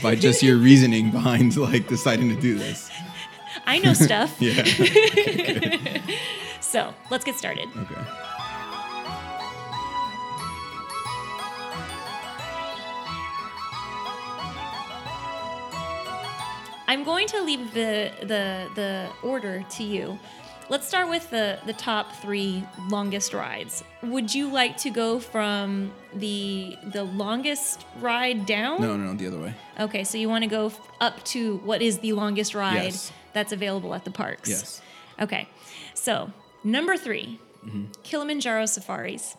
by 0.02 0.16
just 0.16 0.44
your 0.44 0.58
reasoning 0.58 1.12
behind 1.12 1.58
like 1.58 1.88
deciding 1.88 2.30
to 2.30 2.40
do 2.40 2.58
this. 2.58 2.90
I 3.66 3.80
know 3.80 3.94
stuff. 3.94 4.36
Yeah. 4.42 6.02
So 6.68 6.94
let's 7.10 7.24
get 7.24 7.36
started. 7.38 7.70
Okay. 7.76 8.02
I'm 16.88 17.04
going 17.04 17.28
to 17.28 17.42
leave 17.44 17.74
the 17.74 18.12
the 18.22 18.70
the 18.76 19.10
order 19.24 19.66
to 19.72 19.84
you. 19.84 20.18
Let's 20.70 20.86
start 20.88 21.10
with 21.10 21.30
the 21.30 21.60
the 21.66 21.74
top 21.74 22.14
three 22.22 22.64
longest 22.90 23.34
rides. 23.34 23.84
Would 24.04 24.34
you 24.36 24.50
like 24.50 24.76
to 24.78 24.90
go 24.90 25.20
from 25.20 25.92
the 26.14 26.78
the 26.92 27.04
longest 27.06 27.86
ride 28.02 28.46
down? 28.46 28.82
No, 28.82 28.98
no, 28.98 29.12
no, 29.12 29.14
the 29.14 29.28
other 29.28 29.40
way. 29.40 29.54
Okay, 29.80 30.04
so 30.04 30.18
you 30.18 30.28
want 30.30 30.44
to 30.44 30.50
go 30.50 30.68
f- 30.68 30.80
up 31.00 31.24
to 31.26 31.58
what 31.58 31.82
is 31.82 32.00
the 32.00 32.12
longest 32.14 32.54
ride 32.54 32.84
Yes. 32.84 33.12
that's 33.34 33.52
available 33.54 33.94
at 33.94 34.04
the 34.04 34.12
parks? 34.12 34.50
Yes. 34.50 34.82
Okay, 35.22 35.48
so 35.94 36.32
number 36.64 36.98
3 36.98 37.40
Mm-hmm. 37.66 37.86
Kilimanjaro 38.04 38.66
Safaris, 38.66 39.36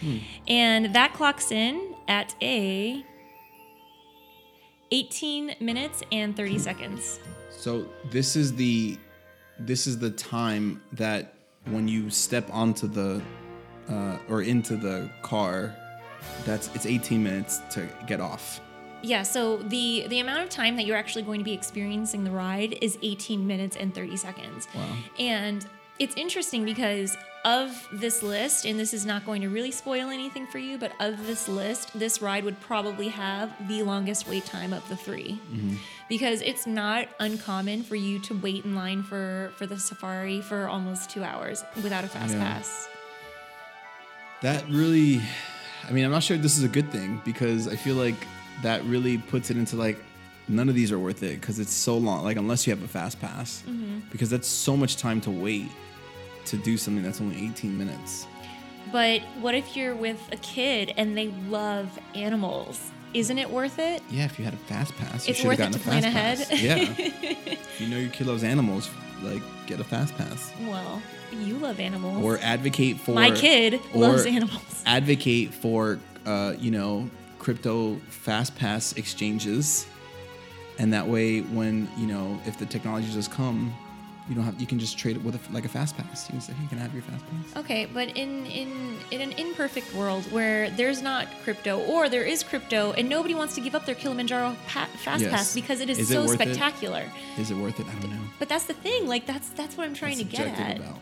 Hmm. 0.00 0.18
and 0.48 0.94
that 0.94 1.12
clocks 1.14 1.50
in 1.52 1.94
at 2.08 2.34
a 2.42 3.04
18 4.92 5.56
minutes 5.60 6.02
and 6.12 6.36
30 6.36 6.58
seconds. 6.58 7.20
So 7.50 7.86
this 8.10 8.36
is 8.36 8.54
the 8.54 8.98
this 9.58 9.86
is 9.86 9.98
the 9.98 10.10
time 10.10 10.80
that 10.92 11.34
when 11.66 11.86
you 11.86 12.08
step 12.10 12.48
onto 12.50 12.86
the 12.86 13.22
uh, 13.88 14.18
or 14.28 14.42
into 14.42 14.76
the 14.76 15.10
car, 15.22 15.74
that's 16.44 16.74
it's 16.74 16.86
18 16.86 17.22
minutes 17.22 17.58
to 17.70 17.88
get 18.06 18.20
off. 18.20 18.60
Yeah, 19.02 19.22
so 19.22 19.58
the 19.58 20.06
the 20.08 20.20
amount 20.20 20.42
of 20.42 20.50
time 20.50 20.76
that 20.76 20.84
you're 20.86 20.96
actually 20.96 21.22
going 21.22 21.40
to 21.40 21.44
be 21.44 21.52
experiencing 21.52 22.24
the 22.24 22.30
ride 22.30 22.78
is 22.82 22.98
18 23.02 23.46
minutes 23.46 23.76
and 23.76 23.94
30 23.94 24.16
seconds. 24.16 24.68
Wow. 24.74 24.96
And 25.18 25.66
it's 26.00 26.16
interesting 26.16 26.64
because 26.64 27.16
of 27.44 27.86
this 27.92 28.22
list, 28.22 28.64
and 28.64 28.78
this 28.80 28.92
is 28.92 29.06
not 29.06 29.24
going 29.24 29.42
to 29.42 29.48
really 29.48 29.70
spoil 29.70 30.08
anything 30.08 30.46
for 30.46 30.58
you, 30.58 30.78
but 30.78 30.92
of 30.98 31.26
this 31.26 31.46
list, 31.46 31.98
this 31.98 32.20
ride 32.20 32.44
would 32.44 32.58
probably 32.60 33.08
have 33.08 33.52
the 33.68 33.82
longest 33.82 34.26
wait 34.28 34.44
time 34.44 34.72
of 34.72 34.86
the 34.88 34.96
3 34.96 35.22
mm-hmm. 35.22 35.74
Because 36.08 36.40
it's 36.40 36.66
not 36.66 37.06
uncommon 37.20 37.82
for 37.84 37.94
you 37.94 38.18
to 38.20 38.34
wait 38.34 38.64
in 38.64 38.74
line 38.74 39.02
for 39.02 39.52
for 39.56 39.66
the 39.66 39.78
safari 39.78 40.40
for 40.40 40.66
almost 40.66 41.08
two 41.08 41.22
hours 41.22 41.62
without 41.84 42.02
a 42.02 42.08
fast 42.08 42.34
Yeah. 42.34 42.44
pass. 42.44 42.88
That 44.42 44.68
really, 44.68 45.20
I 45.86 45.92
mean, 45.92 46.04
I'm 46.04 46.10
not 46.10 46.24
sure 46.24 46.36
this 46.36 46.58
is 46.58 46.64
a 46.64 46.68
good 46.68 46.90
thing 46.90 47.20
because 47.24 47.68
I 47.68 47.76
feel 47.76 47.94
like 47.94 48.16
that 48.62 48.82
really 48.84 49.18
puts 49.18 49.50
it 49.50 49.56
into 49.56 49.76
like 49.76 49.98
none 50.48 50.68
of 50.68 50.74
these 50.74 50.90
are 50.90 50.98
worth 50.98 51.22
it 51.22 51.40
because 51.40 51.60
it's 51.60 51.72
so 51.72 51.96
long. 51.96 52.24
Like 52.24 52.38
unless 52.38 52.66
you 52.66 52.74
have 52.74 52.82
a 52.82 52.88
fast 52.88 53.20
pass, 53.20 53.62
mm-hmm. 53.68 54.00
because 54.10 54.30
that's 54.30 54.48
so 54.48 54.76
much 54.76 54.96
time 54.96 55.20
to 55.20 55.30
wait 55.30 55.70
to 56.50 56.56
do 56.56 56.76
something 56.76 57.02
that's 57.02 57.20
only 57.20 57.36
18 57.46 57.76
minutes. 57.76 58.26
But 58.92 59.20
what 59.40 59.54
if 59.54 59.76
you're 59.76 59.94
with 59.94 60.20
a 60.32 60.36
kid 60.36 60.92
and 60.96 61.16
they 61.16 61.28
love 61.48 61.98
animals? 62.14 62.90
Isn't 63.14 63.38
it 63.38 63.50
worth 63.50 63.78
it? 63.78 64.02
Yeah, 64.10 64.24
if 64.24 64.38
you 64.38 64.44
had 64.44 64.54
a 64.54 64.58
fast 64.58 64.96
pass, 64.96 65.26
you 65.26 65.30
It's 65.32 65.40
should 65.40 65.50
have 65.50 65.58
worth 65.58 65.68
it 65.76 65.78
to 65.78 65.84
plan 65.84 66.02
fast 66.02 66.06
ahead. 66.06 66.48
pass. 66.48 66.62
Yeah, 66.62 66.76
if 66.98 67.80
you 67.80 67.88
know 67.88 67.98
your 67.98 68.10
kid 68.10 68.26
loves 68.28 68.44
animals, 68.44 68.88
like 69.22 69.42
get 69.66 69.80
a 69.80 69.84
fast 69.84 70.16
pass 70.16 70.52
Well, 70.66 71.02
you 71.32 71.58
love 71.58 71.78
animals. 71.80 72.22
or 72.24 72.38
advocate 72.38 72.98
for 73.00 73.12
My 73.12 73.30
kid 73.32 73.80
loves 73.94 74.26
animals. 74.26 74.82
Advocate 74.86 75.52
for 75.54 75.98
uh, 76.26 76.54
you 76.58 76.70
know 76.70 77.10
crypto 77.38 77.96
fast 78.08 78.54
pass 78.56 78.92
exchanges, 78.94 79.86
and 80.78 80.92
that 80.92 81.06
way 81.06 81.40
when 81.40 81.88
you 81.98 82.06
know 82.06 82.40
if 82.46 82.58
the 82.58 82.66
technology 82.66 83.12
does 83.12 83.28
come, 83.28 83.74
you 84.30 84.36
don't 84.36 84.44
have 84.44 84.58
you 84.60 84.66
can 84.66 84.78
just 84.78 84.96
trade 84.96 85.16
it 85.16 85.24
with 85.24 85.34
a, 85.34 85.52
like 85.52 85.64
a 85.64 85.68
fast 85.68 85.96
pass. 85.96 86.28
You 86.28 86.34
can 86.34 86.40
say, 86.40 86.52
hey, 86.52 86.66
can 86.68 86.78
I 86.78 86.82
have 86.82 86.94
your 86.94 87.02
fast 87.02 87.24
pass? 87.28 87.56
Okay, 87.64 87.86
but 87.92 88.08
in 88.16 88.46
in 88.46 88.96
in 89.10 89.20
an 89.20 89.32
imperfect 89.32 89.92
world 89.92 90.22
where 90.30 90.70
there's 90.70 91.02
not 91.02 91.26
crypto 91.42 91.80
or 91.80 92.08
there 92.08 92.22
is 92.22 92.44
crypto 92.44 92.92
and 92.92 93.08
nobody 93.08 93.34
wants 93.34 93.56
to 93.56 93.60
give 93.60 93.74
up 93.74 93.84
their 93.86 93.96
Kilimanjaro 93.96 94.56
pa- 94.68 94.88
fast 95.04 95.22
Yes. 95.22 95.30
pass 95.32 95.54
because 95.54 95.80
it 95.80 95.90
is, 95.90 95.98
Is 95.98 96.10
it 96.10 96.14
so 96.14 96.22
it? 96.22 96.28
spectacular. 96.28 97.04
Is 97.38 97.50
it 97.50 97.56
worth 97.56 97.80
it? 97.80 97.86
I 97.88 97.94
don't 98.00 98.10
know. 98.10 98.22
But 98.38 98.48
that's 98.48 98.64
the 98.66 98.74
thing, 98.74 99.08
like 99.08 99.26
that's 99.26 99.50
that's 99.50 99.76
what 99.76 99.84
I'm 99.86 99.94
trying 99.94 100.18
What's 100.18 100.30
to 100.30 100.36
get 100.36 100.46
at. 100.58 100.78
about? 100.78 100.98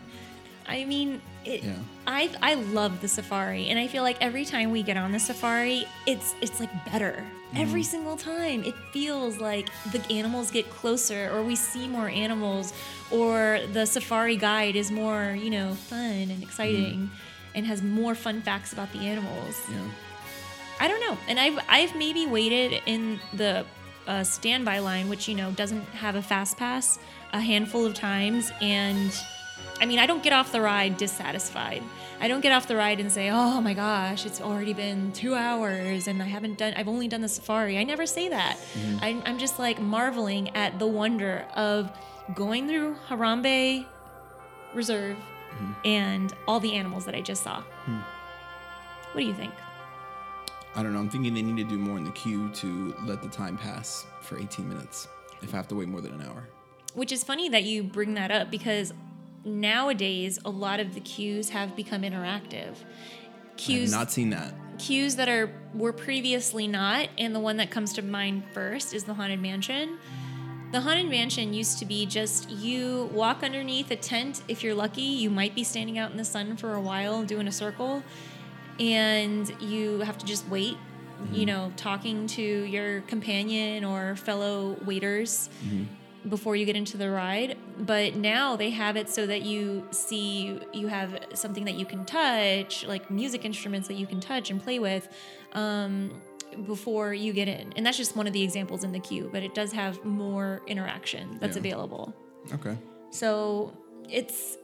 I 0.67 0.85
mean, 0.85 1.21
it, 1.45 1.63
Yeah. 1.63 1.75
I 2.07 2.31
I 2.41 2.55
love 2.55 2.99
the 3.01 3.07
safari, 3.07 3.67
and 3.69 3.77
I 3.77 3.87
feel 3.87 4.01
like 4.03 4.17
every 4.21 4.45
time 4.45 4.71
we 4.71 4.81
get 4.83 4.97
on 4.97 5.11
the 5.11 5.19
safari, 5.19 5.85
it's 6.07 6.33
it's 6.41 6.59
like 6.59 6.69
better 6.91 7.23
every 7.55 7.81
Mm-hmm. 7.81 7.89
single 7.91 8.17
time. 8.17 8.63
It 8.63 8.75
feels 8.91 9.37
like 9.37 9.69
the 9.91 10.01
animals 10.11 10.51
get 10.51 10.69
closer, 10.69 11.29
or 11.33 11.43
we 11.43 11.55
see 11.55 11.87
more 11.87 12.09
animals, 12.09 12.73
or 13.11 13.59
the 13.73 13.85
safari 13.85 14.35
guide 14.37 14.75
is 14.75 14.91
more 14.91 15.35
you 15.39 15.49
know 15.49 15.73
fun 15.73 16.29
and 16.29 16.43
exciting, 16.43 17.09
and 17.55 17.65
has 17.65 17.81
more 17.81 18.15
fun 18.15 18.41
facts 18.41 18.73
about 18.73 18.91
the 18.93 18.99
animals. 18.99 19.55
Yeah. 19.71 19.77
I 20.79 20.87
don't 20.87 21.01
know. 21.01 21.17
And 21.27 21.39
I've 21.39 21.59
I've 21.67 21.95
maybe 21.95 22.25
waited 22.25 22.81
in 22.85 23.19
the 23.33 23.65
uh, 24.07 24.23
standby 24.23 24.79
line, 24.79 25.09
which 25.09 25.27
you 25.27 25.35
know 25.35 25.51
doesn't 25.51 25.83
have 25.89 26.15
a 26.15 26.21
fast 26.21 26.57
pass, 26.57 26.99
a 27.33 27.39
handful 27.41 27.85
of 27.85 27.93
times, 27.93 28.51
and 28.61 29.11
I 29.81 29.85
mean 29.85 29.99
I 29.99 30.05
don't 30.05 30.21
get 30.21 30.33
off 30.33 30.51
the 30.51 30.61
ride 30.61 30.97
dissatisfied. 30.97 31.83
I 32.19 32.27
don't 32.27 32.41
get 32.41 32.51
off 32.51 32.67
the 32.67 32.75
ride 32.75 32.99
and 32.99 33.11
say, 33.11 33.29
"Oh 33.29 33.61
my 33.61 33.73
gosh, 33.73 34.25
it's 34.25 34.41
already 34.41 34.73
been 34.73 35.11
two 35.13 35.35
hours 35.35 36.07
and 36.07 36.21
I 36.21 36.25
haven't 36.25 36.57
done. 36.57 36.73
I've 36.75 36.87
only 36.87 37.07
done 37.07 37.21
the 37.21 37.29
safari." 37.29 37.77
I 37.77 37.83
never 37.83 38.05
say 38.05 38.29
that. 38.29 38.57
Mm-hmm. 38.73 38.97
I, 39.01 39.21
I'm 39.25 39.37
just 39.37 39.57
like 39.57 39.79
marveling 39.79 40.49
at 40.55 40.79
the 40.79 40.87
wonder 40.87 41.45
of 41.55 41.91
going 42.35 42.67
through 42.67 42.95
Harambe 43.07 43.85
Reserve 44.73 45.17
mm-hmm. 45.17 45.71
and 45.85 46.33
all 46.47 46.59
the 46.59 46.75
animals 46.75 47.05
that 47.05 47.15
I 47.15 47.21
just 47.21 47.43
saw. 47.43 47.61
Hmm. 47.61 47.99
What 49.13 49.21
do 49.21 49.27
you 49.27 49.33
think? 49.33 49.53
I 50.75 50.83
don't 50.83 50.93
know. 50.93 50.99
I'm 50.99 51.09
thinking 51.09 51.33
they 51.33 51.41
need 51.41 51.57
to 51.57 51.67
do 51.67 51.79
more 51.79 51.97
in 51.97 52.03
the 52.03 52.11
queue 52.11 52.49
to 52.49 52.93
let 53.05 53.21
the 53.21 53.29
time 53.29 53.57
pass 53.57 54.05
for 54.21 54.39
18 54.39 54.69
minutes. 54.69 55.07
If 55.41 55.53
I 55.53 55.57
have 55.57 55.67
to 55.69 55.75
wait 55.75 55.87
more 55.87 56.01
than 56.01 56.13
an 56.13 56.21
hour. 56.21 56.47
Which 56.93 57.11
is 57.11 57.23
funny 57.23 57.49
that 57.49 57.63
you 57.63 57.83
bring 57.83 58.13
that 58.15 58.29
up 58.29 58.51
because 58.51 58.93
nowadays 59.43 60.39
a 60.45 60.49
lot 60.49 60.79
of 60.79 60.93
the 60.93 60.99
queues 60.99 61.49
have 61.49 61.75
become 61.75 62.01
interactive. 62.03 62.71
I've 62.71 63.57
Queues 63.57 63.91
not 63.91 64.11
seen 64.11 64.29
that. 64.29 64.53
queues 64.77 65.17
that 65.17 65.27
are 65.27 65.51
were 65.73 65.93
previously 65.93 66.67
not, 66.67 67.09
and 67.17 67.35
the 67.35 67.39
one 67.39 67.57
that 67.57 67.69
comes 67.69 67.93
to 67.93 68.01
mind 68.01 68.43
first 68.53 68.93
is 68.93 69.03
the 69.03 69.13
Haunted 69.13 69.41
Mansion. 69.41 69.97
The 70.71 70.81
Haunted 70.81 71.09
Mansion 71.09 71.53
used 71.53 71.79
to 71.79 71.85
be 71.85 72.05
just 72.05 72.49
you 72.49 73.09
walk 73.11 73.43
underneath 73.43 73.89
a 73.91 73.95
tent. 73.95 74.43
If 74.47 74.63
you're 74.63 74.75
lucky, 74.75 75.01
you 75.01 75.29
might 75.29 75.55
be 75.55 75.63
standing 75.63 75.97
out 75.97 76.11
in 76.11 76.17
the 76.17 76.25
sun 76.25 76.57
for 76.57 76.75
a 76.75 76.81
while 76.81 77.23
doing 77.23 77.47
a 77.47 77.51
circle, 77.51 78.03
and 78.79 79.49
you 79.61 79.99
have 80.01 80.17
to 80.19 80.25
just 80.25 80.47
wait, 80.47 80.77
you 81.31 81.39
mm-hmm. 81.39 81.45
know, 81.45 81.73
talking 81.75 82.27
to 82.27 82.41
your 82.41 83.01
companion 83.01 83.83
or 83.83 84.15
fellow 84.15 84.77
waiters 84.85 85.49
mm-hmm. 85.65 85.85
Before 86.27 86.55
you 86.55 86.65
get 86.65 86.75
into 86.75 86.97
the 86.97 87.09
ride. 87.09 87.57
But 87.79 88.15
now 88.15 88.55
they 88.55 88.69
have 88.71 88.97
it 88.97 89.09
so 89.09 89.25
that 89.27 89.43
you 89.43 89.87
see 89.91 90.59
you 90.73 90.87
have 90.87 91.17
something 91.33 91.65
that 91.65 91.75
you 91.75 91.85
can 91.85 92.05
touch, 92.05 92.85
like 92.85 93.09
music 93.09 93.45
instruments 93.45 93.87
that 93.87 93.95
you 93.95 94.05
can 94.07 94.19
touch 94.19 94.49
and 94.51 94.61
play 94.61 94.79
with. 94.79 95.07
Um, 95.53 96.21
before 96.65 97.13
you 97.13 97.31
get 97.31 97.47
in. 97.47 97.71
And 97.75 97.85
that's 97.85 97.95
just 97.95 98.15
one 98.15 98.25
of 98.25 98.33
the 98.33 98.41
examples 98.41 98.83
in 98.83 98.91
the 98.91 98.99
queue, 98.99 99.29
but 99.31 99.43
it 99.43 99.53
does 99.53 99.71
have 99.71 100.03
more 100.03 100.61
interaction 100.65 101.37
that's 101.39 101.55
Yeah. 101.55 101.59
available. 101.59 102.11
Okay. 102.53 102.75
So 103.11 103.71
it's 104.09 104.57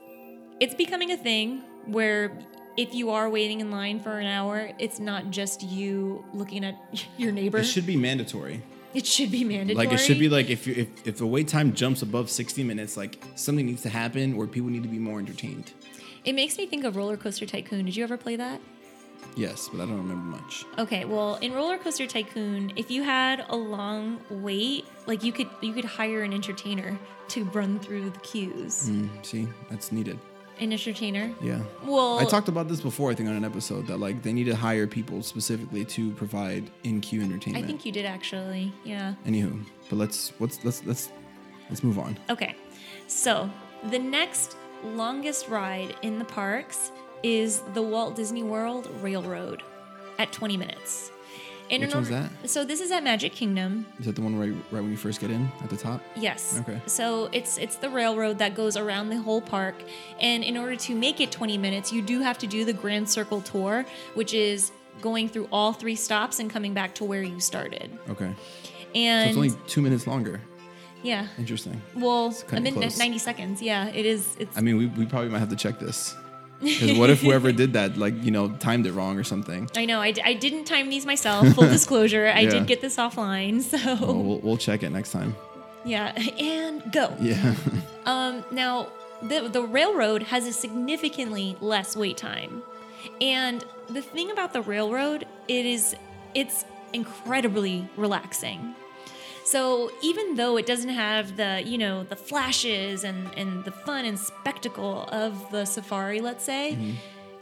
it's 0.60 0.74
becoming 0.74 1.12
a 1.12 1.18
thing 1.18 1.62
where 1.86 2.40
if 2.76 2.94
you 2.96 3.12
are 3.12 3.30
waiting 3.30 3.62
in 3.62 3.70
line 3.72 4.00
for 4.00 4.18
an 4.20 4.26
hour, 4.26 4.72
it's 4.80 5.00
not 5.00 5.30
just 5.30 5.62
you 5.64 6.26
looking 6.34 6.66
at 6.66 6.76
your 7.18 7.32
neighbor. 7.32 7.60
It 7.60 7.66
should 7.66 7.86
be 7.86 7.98
mandatory. 7.98 8.64
It 8.96 9.06
should 9.06 9.30
be 9.30 9.44
mandatory. 9.44 9.86
Like 9.86 9.94
it 9.94 10.00
should 10.00 10.20
be 10.20 10.30
like 10.30 10.50
if 10.50 10.66
you 10.66 10.74
if 10.74 11.08
if 11.08 11.18
the 11.18 11.26
wait 11.26 11.50
time 11.50 11.74
jumps 11.74 12.02
above 12.02 12.30
60 12.30 12.64
minutes, 12.64 12.96
like 12.96 13.22
something 13.36 13.66
needs 13.66 13.82
to 13.82 13.90
happen 13.90 14.34
or 14.36 14.48
people 14.48 14.70
need 14.70 14.84
to 14.84 14.90
be 14.90 15.00
more 15.00 15.20
entertained. 15.20 15.74
It 16.24 16.34
makes 16.34 16.58
me 16.58 16.66
think 16.66 16.86
of 16.86 16.96
Roller 16.96 17.18
Coaster 17.18 17.46
Tycoon. 17.46 17.86
Did 17.86 17.96
you 17.96 18.04
ever 18.04 18.18
play 18.18 18.38
that? 18.38 18.62
Yes, 19.36 19.70
but 19.70 19.82
I 19.82 19.86
don't 19.86 19.98
remember 19.98 20.38
much. 20.38 20.66
Okay, 20.78 21.04
well, 21.04 21.36
in 21.36 21.52
Roller 21.52 21.78
Coaster 21.78 22.08
Tycoon, 22.08 22.72
if 22.78 22.90
you 22.90 23.04
had 23.04 23.46
a 23.50 23.56
long 23.56 24.22
wait, 24.30 24.86
like 25.08 25.24
you 25.24 25.34
could 25.34 25.50
you 25.62 25.74
could 25.74 25.86
hire 25.86 26.24
an 26.24 26.32
entertainer 26.32 26.98
to 27.30 27.44
run 27.46 27.80
through 27.80 28.12
the 28.12 28.20
queues. 28.20 28.90
Mm, 28.90 29.26
see, 29.26 29.48
that's 29.70 29.92
needed. 29.92 30.18
An 30.60 30.72
entertainer. 30.72 31.34
Yeah. 31.42 31.60
Well, 31.84 32.20
I 32.20 32.26
talked 32.26 32.48
about 32.48 32.68
this 32.68 32.80
before, 32.80 33.12
I 33.12 33.16
think, 33.16 33.28
on 33.30 33.36
an 33.36 33.44
episode 33.44 33.88
that 33.88 33.98
like 33.98 34.24
they 34.24 34.32
need 34.32 34.46
to 34.46 34.56
hire 34.56 34.88
people 34.88 35.22
specifically 35.22 35.84
to 35.86 36.12
provide 36.12 36.72
in 36.84 37.02
queue 37.02 37.22
entertainment. 37.22 37.64
I 37.64 37.68
think 37.68 37.86
you 37.86 37.92
did 37.92 38.06
actually. 38.06 38.72
Yeah. 38.84 39.16
Anywho, 39.26 39.64
but 39.90 39.98
let's 39.98 40.32
let's 40.40 40.64
let's 40.64 40.86
let's 40.86 41.10
let's 41.70 41.84
move 41.84 42.00
on. 42.00 42.18
Okay. 42.30 42.56
So, 43.08 43.50
the 43.90 44.00
next 44.00 44.58
longest 44.84 45.48
ride 45.50 45.96
in 46.02 46.20
the 46.20 46.26
parks 46.26 46.92
is 47.24 47.62
the 47.74 47.82
Walt 47.82 48.16
Disney 48.16 48.44
World 48.44 48.90
Railroad 49.02 49.64
at 50.20 50.32
20 50.32 50.58
minutes. 50.58 51.12
And 51.72 51.82
Which 51.84 51.96
one's 51.96 52.10
that? 52.10 52.30
So 52.48 52.64
this 52.64 52.80
is 52.80 52.92
at 52.92 53.04
Magic 53.04 53.32
Kingdom. 53.34 53.86
Is 54.00 54.06
that 54.06 54.16
the 54.16 54.22
one 54.22 54.38
right 54.38 54.52
right 54.72 54.82
when 54.82 54.92
you 54.92 54.98
first 54.98 55.20
get 55.20 55.32
in 55.32 55.50
at 55.64 55.70
the 55.70 55.78
top? 55.78 56.02
Yes. 56.16 56.60
Okay. 56.62 56.80
So 56.86 57.28
it's 57.32 57.58
it's 57.58 57.78
the 57.78 57.90
railroad 57.90 58.38
that 58.38 58.54
goes 58.56 58.78
around 58.78 59.10
the 59.10 59.18
whole 59.18 59.42
park, 59.42 59.76
and 60.20 60.44
in 60.44 60.58
order 60.58 60.76
to 60.76 60.96
make 60.96 61.20
it 61.22 61.32
20 61.32 61.58
minutes, 61.58 61.92
you 61.92 62.02
do 62.04 62.22
have 62.22 62.38
to 62.40 62.48
do 62.48 62.66
the 62.66 62.74
Grand 62.74 63.10
Circle 63.10 63.42
tour, 63.42 63.84
which 64.14 64.34
is 64.34 64.72
going 65.02 65.28
through 65.28 65.48
all 65.52 65.74
three 65.74 65.96
stops 65.96 66.40
and 66.40 66.50
coming 66.50 66.74
back 66.74 66.94
to 66.96 67.04
where 67.04 67.24
you 67.24 67.40
started. 67.40 67.90
Okay. 68.10 68.34
So 68.64 68.72
And 68.96 69.30
it's 69.30 69.36
only 69.38 69.52
two 69.68 69.82
minutes 69.82 70.08
longer. 70.08 70.40
yeah, 71.04 71.28
Interesting. 71.38 71.82
well, 71.96 72.34
a 72.52 72.62
minute 72.62 72.98
90 72.98 73.18
seconds. 73.18 73.62
Yeah, 73.62 73.88
it 73.90 74.06
is. 74.06 74.36
It's 74.40 74.58
I 74.58 74.62
mean, 74.62 74.78
we, 74.78 74.86
we 74.88 75.06
probably 75.06 75.30
might 75.30 75.40
have 75.40 75.50
to 75.50 75.56
check 75.56 75.80
this. 75.80 76.16
Because 76.66 76.98
what 76.98 77.10
if 77.10 77.22
whoever 77.22 77.52
did 77.52 77.74
that, 77.74 77.96
like, 77.98 78.16
you 78.24 78.32
know, 78.32 78.50
timed 78.60 78.86
it 78.88 78.92
wrong 78.94 79.18
or 79.20 79.24
something? 79.24 79.70
I 79.78 79.86
know 79.86 80.02
I, 80.02 80.12
d- 80.12 80.22
I 80.26 80.34
didn't 80.34 80.66
time 80.66 80.90
these 80.90 81.06
myself. 81.06 81.48
Full 81.54 81.68
disclosure, 81.78 82.28
I 82.34 82.42
Yeah. 82.42 82.50
did 82.50 82.68
get 82.68 82.82
this 82.82 82.98
offline. 82.98 83.62
So 83.62 83.78
Well, 84.06 84.24
we'll, 84.24 84.40
we'll 84.40 84.58
check 84.58 84.82
it 84.84 84.90
next 84.92 85.12
time. 85.12 85.36
yeah, 85.86 86.12
and 86.40 86.92
go. 86.92 87.16
Yeah. 87.22 87.56
Um, 88.06 88.44
now, 88.52 88.90
the, 89.24 89.50
the 89.50 89.64
railroad 89.64 90.22
has 90.24 90.46
a 90.46 90.54
significantly 90.54 91.58
less 91.60 91.96
wait 91.98 92.18
time. 92.18 92.62
And 93.20 93.66
the 93.90 94.02
thing 94.04 94.30
about 94.30 94.54
the 94.54 94.62
railroad, 94.62 95.26
it 95.48 95.66
is 95.66 95.96
it's 96.36 96.66
incredibly 96.94 97.88
relaxing. 97.98 98.76
So 99.46 99.92
even 100.02 100.36
though 100.36 100.58
it 100.58 100.66
doesn't 100.66 100.90
have 100.90 101.38
the, 101.38 101.62
you 101.64 101.78
know, 101.78 102.04
the 102.04 102.16
flashes 102.16 103.04
and, 103.04 103.30
and 103.38 103.64
the 103.64 103.72
fun 103.72 104.06
and 104.06 104.20
spectacle 104.20 105.04
of 105.12 105.52
the 105.52 105.66
safari, 105.66 106.20
let's 106.20 106.44
say, 106.44 106.72
mm-hmm. 106.74 106.96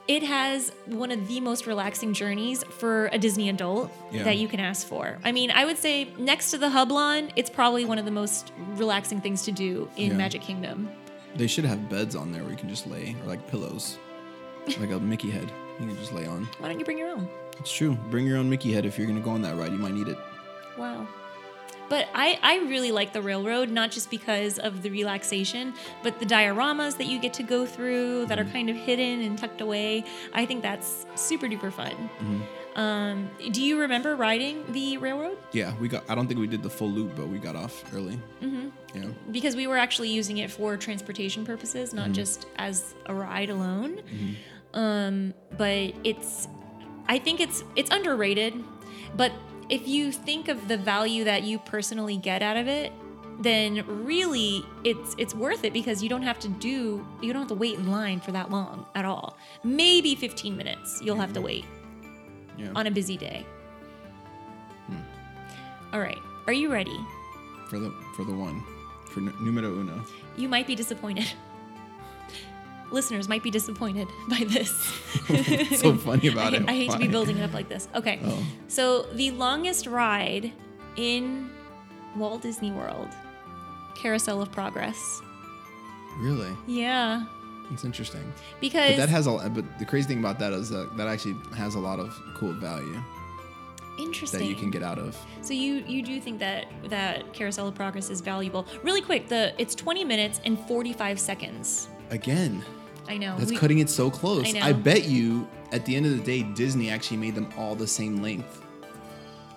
it 0.10 0.22
has 0.22 0.74
one 0.86 1.12
of 1.12 1.26
the 1.30 1.40
most 1.40 1.66
relaxing 1.66 2.14
journeys 2.14 2.62
for 2.66 3.08
a 3.14 3.18
Disney 3.18 3.48
adult 3.48 3.90
Yeah. 4.12 4.24
that 4.24 4.38
you 4.38 4.50
can 4.50 4.60
ask 4.60 4.86
for. 4.86 5.18
I 5.24 5.32
mean, 5.32 5.50
I 5.50 5.64
would 5.64 5.78
say 5.78 6.10
next 6.18 6.52
to 6.52 6.58
the 6.58 6.68
Hublon, 6.68 7.32
it's 7.38 7.50
probably 7.50 7.86
one 7.86 7.98
of 7.98 8.04
the 8.04 8.12
most 8.12 8.52
relaxing 8.76 9.22
things 9.22 9.44
to 9.44 9.54
do 9.54 9.90
in 9.96 10.12
Yeah. 10.12 10.18
Magic 10.18 10.42
Kingdom. 10.42 10.90
They 11.38 11.48
should 11.48 11.64
have 11.66 11.90
beds 11.90 12.18
on 12.18 12.34
there 12.34 12.42
where 12.42 12.52
you 12.52 12.58
can 12.58 12.68
just 12.70 12.86
lay, 12.86 13.16
or 13.24 13.28
like 13.30 13.48
pillows, 13.48 13.98
like 14.78 14.92
a 14.92 15.00
Mickey 15.00 15.32
head. 15.32 15.50
You 15.80 15.88
can 15.88 15.98
just 15.98 16.14
lay 16.14 16.28
on. 16.28 16.50
Why 16.60 16.68
don't 16.68 16.78
you 16.80 16.86
bring 16.86 16.98
your 16.98 17.10
own? 17.10 17.30
It's 17.60 17.72
true. 17.72 17.98
Bring 18.12 18.28
your 18.28 18.38
own 18.38 18.50
Mickey 18.50 18.74
head 18.74 18.86
if 18.86 18.98
you're 19.00 19.08
gonna 19.08 19.22
go 19.22 19.32
on 19.32 19.42
that 19.44 19.56
ride. 19.56 19.72
You 19.72 19.78
might 19.80 19.94
need 19.94 20.10
it. 20.10 20.18
Wow. 20.78 21.08
But 21.94 22.08
I, 22.16 22.40
I 22.42 22.58
really 22.74 22.92
like 22.92 23.14
the 23.14 23.22
railroad, 23.22 23.70
not 23.70 23.92
just 23.92 24.10
because 24.10 24.58
of 24.58 24.82
the 24.82 24.90
relaxation, 24.90 25.76
but 26.02 26.20
the 26.20 26.26
dioramas 26.26 26.98
that 26.98 27.06
you 27.06 27.20
get 27.20 27.36
to 27.36 27.44
go 27.44 27.68
through 27.68 28.26
that 28.26 28.40
are 28.40 28.46
kind 28.46 28.72
of 28.72 28.76
hidden 28.76 29.22
and 29.22 29.38
tucked 29.38 29.62
away. 29.62 30.04
I 30.34 30.44
think 30.48 30.64
that's 30.64 31.06
super 31.14 31.46
duper 31.46 31.72
fun. 31.72 32.10
Um, 32.76 33.30
do 33.52 33.62
you 33.62 33.80
remember 33.80 34.16
riding 34.16 34.66
the 34.74 34.98
railroad? 34.98 35.38
Yeah, 35.52 35.76
we 35.80 35.88
got. 35.88 36.04
I 36.10 36.16
don't 36.16 36.26
think 36.26 36.40
we 36.40 36.48
did 36.48 36.64
the 36.64 36.70
full 36.72 36.90
loop, 36.90 37.16
but 37.16 37.28
we 37.28 37.38
got 37.38 37.56
off 37.56 37.84
early. 37.94 38.20
Mm-hmm. 38.42 38.70
Yeah. 38.96 39.10
Because 39.30 39.56
we 39.56 39.68
were 39.68 39.78
actually 39.78 40.10
using 40.10 40.40
it 40.40 40.50
for 40.50 40.76
transportation 40.78 41.46
purposes, 41.46 41.94
not 41.94 42.12
just 42.12 42.48
as 42.56 42.96
a 43.06 43.14
ride 43.14 43.52
alone. 43.52 44.02
Um, 44.74 45.36
but 45.60 45.94
it's, 46.04 46.48
I 47.08 47.20
think 47.20 47.40
it's 47.40 47.64
it's 47.76 47.92
underrated. 47.92 48.56
But 49.16 49.32
if 49.70 49.88
you 49.88 50.12
think 50.12 50.48
of 50.48 50.68
the 50.68 50.78
value 50.78 51.24
that 51.24 51.44
you 51.44 51.60
personally 51.60 52.18
get 52.18 52.42
out 52.42 52.58
of 52.58 52.68
it, 52.68 52.92
then 53.40 53.84
really 54.06 54.64
it's 54.84 55.16
it's 55.18 55.34
worth 55.34 55.64
it 55.64 55.74
because 55.74 56.04
you 56.04 56.10
don't 56.10 56.22
have 56.22 56.40
to 56.40 56.48
do 56.48 57.06
you 57.22 57.34
don't 57.34 57.42
have 57.42 57.50
to 57.50 57.56
wait 57.56 57.80
in 57.80 57.92
line 57.92 58.20
for 58.20 58.32
that 58.32 58.52
long 58.52 58.86
at 58.96 59.06
all. 59.06 59.38
Maybe 59.64 60.16
15 60.16 60.56
minutes 60.56 61.00
you'll 61.04 61.16
have 61.18 61.34
to 61.34 61.40
mm-hmm. 61.40 61.46
wait 61.46 61.66
Yeah. 62.58 62.72
on 62.76 62.86
a 62.88 62.92
busy 62.92 63.18
day. 63.18 63.46
Hmm. 64.88 64.98
All 65.94 66.00
right, 66.00 66.20
are 66.48 66.54
you 66.54 66.72
ready? 66.72 67.00
for 67.74 67.80
the 67.80 67.92
for 68.16 68.24
the 68.24 68.34
one 68.34 68.62
for 69.10 69.22
numero 69.22 69.74
uno. 69.74 70.06
You 70.38 70.48
might 70.48 70.68
be 70.68 70.76
disappointed. 70.76 71.28
Listeners 72.94 73.28
might 73.28 73.44
be 73.44 73.52
disappointed 73.52 74.08
by 74.30 74.44
this. 74.48 74.72
So 75.80 75.96
funny 75.96 76.28
about 76.28 76.54
I, 76.54 76.58
it? 76.58 76.70
I 76.70 76.74
hate 76.74 76.92
to 76.92 76.98
be 76.98 77.08
building 77.08 77.38
it 77.38 77.44
up 77.44 77.54
like 77.54 77.68
this. 77.68 77.88
Okay. 77.96 78.20
Oh. 78.24 78.46
So, 78.68 79.04
the 79.14 79.32
longest 79.32 79.88
ride 79.88 80.54
in 80.96 81.50
Walt 82.16 82.42
Disney 82.42 82.72
World, 82.72 83.10
Carousel 83.96 84.42
of 84.42 84.52
Progress. 84.52 85.22
Really? 86.20 86.56
Yeah. 86.68 87.26
It's 87.72 87.84
interesting. 87.84 88.32
Because 88.62 88.92
But 88.92 88.98
that 88.98 89.10
has 89.10 89.28
a. 89.28 89.50
But 89.50 89.80
the 89.80 89.86
crazy 89.86 90.08
thing 90.08 90.20
about 90.20 90.38
that 90.40 90.54
is 90.54 90.70
that 90.70 90.96
that 90.96 91.08
actually 91.08 91.36
has 91.56 91.76
a 91.76 91.80
lot 91.80 92.00
of 92.00 92.18
cool 92.38 92.54
value 92.54 93.02
interesting. 94.00 94.40
that 94.42 94.46
you 94.46 94.56
can 94.56 94.70
get 94.70 94.84
out 94.84 95.00
of. 95.00 95.18
So 95.42 95.54
you 95.54 95.84
you 95.88 96.04
do 96.04 96.20
think 96.20 96.40
that 96.40 96.68
that 96.90 97.34
Carousel 97.34 97.68
of 97.68 97.76
Progress 97.76 98.10
is 98.10 98.22
valuable? 98.22 98.68
Really 98.84 99.02
quick, 99.02 99.28
the 99.28 99.54
it's 99.58 99.76
20 99.76 100.04
minutes 100.04 100.42
and 100.46 100.60
45 100.68 101.20
seconds. 101.20 101.88
Again, 102.10 102.64
I 103.08 103.18
know. 103.18 103.38
that's 103.38 103.52
We- 103.52 103.58
cutting 103.58 103.80
it 103.80 103.90
so 103.90 104.10
close. 104.10 104.54
I 104.56 104.72
know. 104.72 104.74
bet 104.74 105.06
you 105.06 105.48
at 105.72 105.86
the 105.86 105.96
end 105.96 106.06
of 106.06 106.12
the 106.18 106.24
day, 106.24 106.44
Disney 106.44 106.90
actually 106.90 107.18
made 107.18 107.36
them 107.36 107.50
all 107.58 107.76
the 107.76 107.88
same 107.88 108.22
length, 108.22 108.62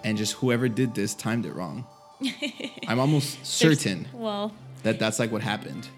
and 0.04 0.16
just 0.18 0.34
whoever 0.34 0.68
did 0.68 0.94
this 0.94 1.14
timed 1.14 1.46
it 1.46 1.54
wrong. 1.54 1.86
I'm 2.88 2.98
almost 2.98 3.44
certain 3.44 4.08
Well, 4.12 4.52
that 4.82 4.98
that's 4.98 5.18
like 5.18 5.30
what 5.30 5.42
happened. 5.42 5.88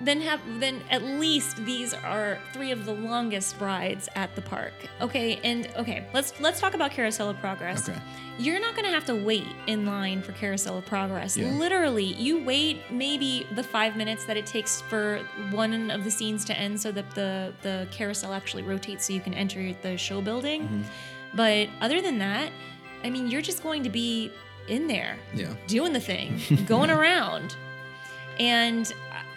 Then 0.00 0.20
have 0.20 0.40
then 0.60 0.82
at 0.90 1.02
least 1.02 1.56
these 1.64 1.94
are 1.94 2.38
three 2.52 2.70
of 2.70 2.84
the 2.84 2.92
longest 2.92 3.58
rides 3.60 4.08
at 4.14 4.34
the 4.36 4.42
park. 4.42 4.74
Okay, 5.00 5.40
and 5.42 5.68
okay, 5.76 6.06
let's 6.12 6.38
let's 6.40 6.60
talk 6.60 6.74
about 6.74 6.90
Carousel 6.90 7.30
of 7.30 7.38
Progress. 7.38 7.88
Okay. 7.88 7.98
You're 8.38 8.60
not 8.60 8.76
gonna 8.76 8.90
have 8.90 9.06
to 9.06 9.14
wait 9.14 9.46
in 9.66 9.86
line 9.86 10.20
for 10.20 10.32
Carousel 10.32 10.76
of 10.78 10.84
Progress. 10.84 11.36
Yeah. 11.36 11.50
Literally, 11.52 12.04
you 12.04 12.44
wait 12.44 12.82
maybe 12.90 13.46
the 13.54 13.62
five 13.62 13.96
minutes 13.96 14.26
that 14.26 14.36
it 14.36 14.44
takes 14.44 14.82
for 14.82 15.20
one 15.50 15.90
of 15.90 16.04
the 16.04 16.10
scenes 16.10 16.44
to 16.46 16.54
end 16.58 16.78
so 16.78 16.92
that 16.92 17.10
the 17.12 17.54
the 17.62 17.88
carousel 17.90 18.34
actually 18.34 18.62
rotates 18.64 19.06
so 19.06 19.14
you 19.14 19.20
can 19.20 19.32
enter 19.32 19.72
the 19.82 19.96
show 19.96 20.20
building. 20.20 20.62
Mm-hmm. 20.64 20.82
But 21.34 21.68
other 21.80 22.02
than 22.02 22.18
that, 22.18 22.50
I 23.02 23.08
mean 23.08 23.28
you're 23.28 23.40
just 23.42 23.62
going 23.62 23.82
to 23.84 23.90
be 23.90 24.30
in 24.68 24.88
there 24.88 25.16
Yeah. 25.32 25.54
doing 25.68 25.92
the 25.94 26.00
thing, 26.00 26.40
going 26.66 26.90
around. 26.90 27.56
And 28.38 28.92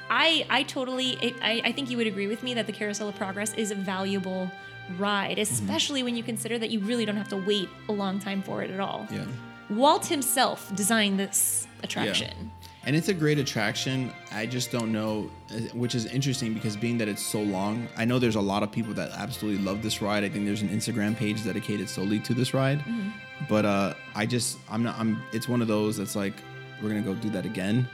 I, 0.10 0.45
I 0.50 0.63
totally, 0.63 1.36
I, 1.41 1.62
I 1.65 1.72
think 1.72 1.89
you 1.89 1.98
would 1.98 2.08
agree 2.08 2.28
with 2.28 2.41
me 2.43 2.54
that 2.56 2.65
the 2.67 2.74
Carousel 2.74 3.08
of 3.10 3.15
Progress 3.15 3.54
is 3.54 3.72
a 3.72 3.76
valuable 3.76 4.50
ride, 4.98 5.38
Mm-hmm. 5.38 5.41
especially 5.41 6.04
when 6.04 6.15
you 6.15 6.24
consider 6.24 6.58
that 6.58 6.72
you 6.72 6.80
really 6.80 7.06
don't 7.06 7.17
have 7.17 7.30
to 7.30 7.38
wait 7.38 7.69
a 7.88 7.91
long 7.91 8.19
time 8.19 8.41
for 8.41 8.63
it 8.63 8.72
at 8.72 8.80
all. 8.80 9.08
Yeah. 9.12 9.26
Walt 9.69 10.06
himself 10.08 10.74
designed 10.76 11.19
this 11.19 11.67
attraction. 11.84 12.34
Yeah. 12.39 12.67
And 12.86 12.95
it's 12.95 13.10
a 13.10 13.13
great 13.13 13.38
attraction. 13.38 14.12
I 14.32 14.48
just 14.48 14.72
don't 14.72 14.91
know, 14.91 15.30
uh, 15.52 15.60
which 15.74 15.93
is 15.93 16.06
interesting 16.08 16.56
because 16.56 16.76
being 16.76 16.98
that 16.98 17.08
it's 17.08 17.22
so 17.24 17.41
long, 17.41 17.88
I 17.98 18.06
know 18.06 18.17
there's 18.17 18.38
a 18.38 18.41
lot 18.41 18.63
of 18.63 18.72
people 18.72 18.93
that 18.95 19.12
absolutely 19.12 19.63
love 19.63 19.84
this 19.84 20.02
ride. 20.02 20.24
I 20.24 20.30
think 20.30 20.45
there's 20.45 20.63
an 20.63 20.69
Instagram 20.69 21.15
page 21.15 21.43
dedicated 21.43 21.88
solely 21.88 22.19
to 22.22 22.34
this 22.34 22.54
ride. 22.54 22.80
Mm-hmm. 22.80 23.10
But 23.48 23.65
uh, 23.65 23.93
I 24.15 24.26
just, 24.26 24.58
I'm 24.72 24.82
not, 24.82 24.98
I'm, 24.98 25.22
it's 25.34 25.48
one 25.48 25.62
of 25.62 25.67
those 25.67 25.98
that's 25.98 26.15
like, 26.15 26.34
we're 26.82 26.89
going 26.89 27.04
to 27.04 27.13
go 27.13 27.19
do 27.19 27.30
that 27.32 27.45
again 27.45 27.88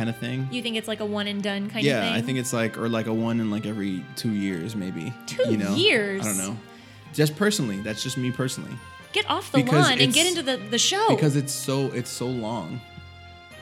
kind 0.00 0.08
of 0.08 0.16
thing. 0.16 0.48
You 0.50 0.62
think 0.62 0.76
it's 0.76 0.88
like 0.88 1.00
a 1.00 1.04
one 1.04 1.26
and 1.26 1.42
done 1.42 1.68
kind 1.68 1.84
of 1.86 1.92
thing? 1.92 2.12
yeah. 2.12 2.14
I 2.14 2.22
think 2.22 2.38
it's 2.38 2.54
like, 2.54 2.78
or 2.78 2.88
like 2.88 3.06
a 3.06 3.12
one 3.12 3.38
in 3.38 3.50
like 3.50 3.66
every 3.66 4.02
two 4.16 4.30
years, 4.30 4.74
maybe. 4.74 5.12
Two 5.26 5.50
you 5.50 5.58
know? 5.58 5.74
years? 5.74 6.22
I 6.22 6.28
don't 6.28 6.38
know. 6.38 6.56
Just 7.12 7.36
personally, 7.36 7.80
that's 7.82 8.02
just 8.02 8.16
me 8.16 8.30
personally. 8.30 8.74
Get 9.12 9.28
off 9.28 9.52
the 9.52 9.58
because 9.58 9.90
lawn 9.90 10.00
and 10.00 10.10
get 10.10 10.26
into 10.26 10.42
the, 10.42 10.56
the 10.56 10.78
show. 10.78 11.06
because 11.10 11.36
it's 11.36 11.52
so 11.52 11.86
it's 11.88 12.08
so 12.08 12.26
long 12.26 12.80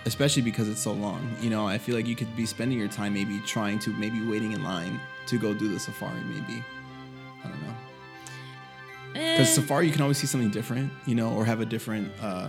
especially 0.04 0.42
because 0.42 0.68
it's 0.68 0.80
so 0.80 0.92
long 0.92 1.20
you 1.40 1.50
know 1.50 1.66
i 1.66 1.76
feel 1.76 1.94
like 1.96 2.06
you 2.06 2.14
could 2.14 2.34
be 2.36 2.46
spending 2.46 2.78
your 2.78 2.86
time 2.88 3.12
maybe 3.12 3.40
trying 3.40 3.78
to 3.78 3.90
maybe 3.94 4.24
waiting 4.26 4.52
in 4.52 4.62
line 4.62 5.00
to 5.26 5.38
go 5.38 5.52
do 5.52 5.68
the 5.68 5.78
safari 5.78 6.22
maybe 6.24 6.62
i 7.44 7.48
don't 7.48 7.60
know 7.62 7.74
Eh, 9.16 9.32
because 9.38 9.52
safari 9.54 9.86
you 9.86 9.92
can 9.92 10.02
always 10.02 10.16
see 10.18 10.26
something 10.26 10.50
different 10.50 10.92
you 11.06 11.14
know 11.14 11.32
or 11.32 11.44
have 11.44 11.60
a 11.60 11.66
different 11.66 12.12
uh, 12.22 12.48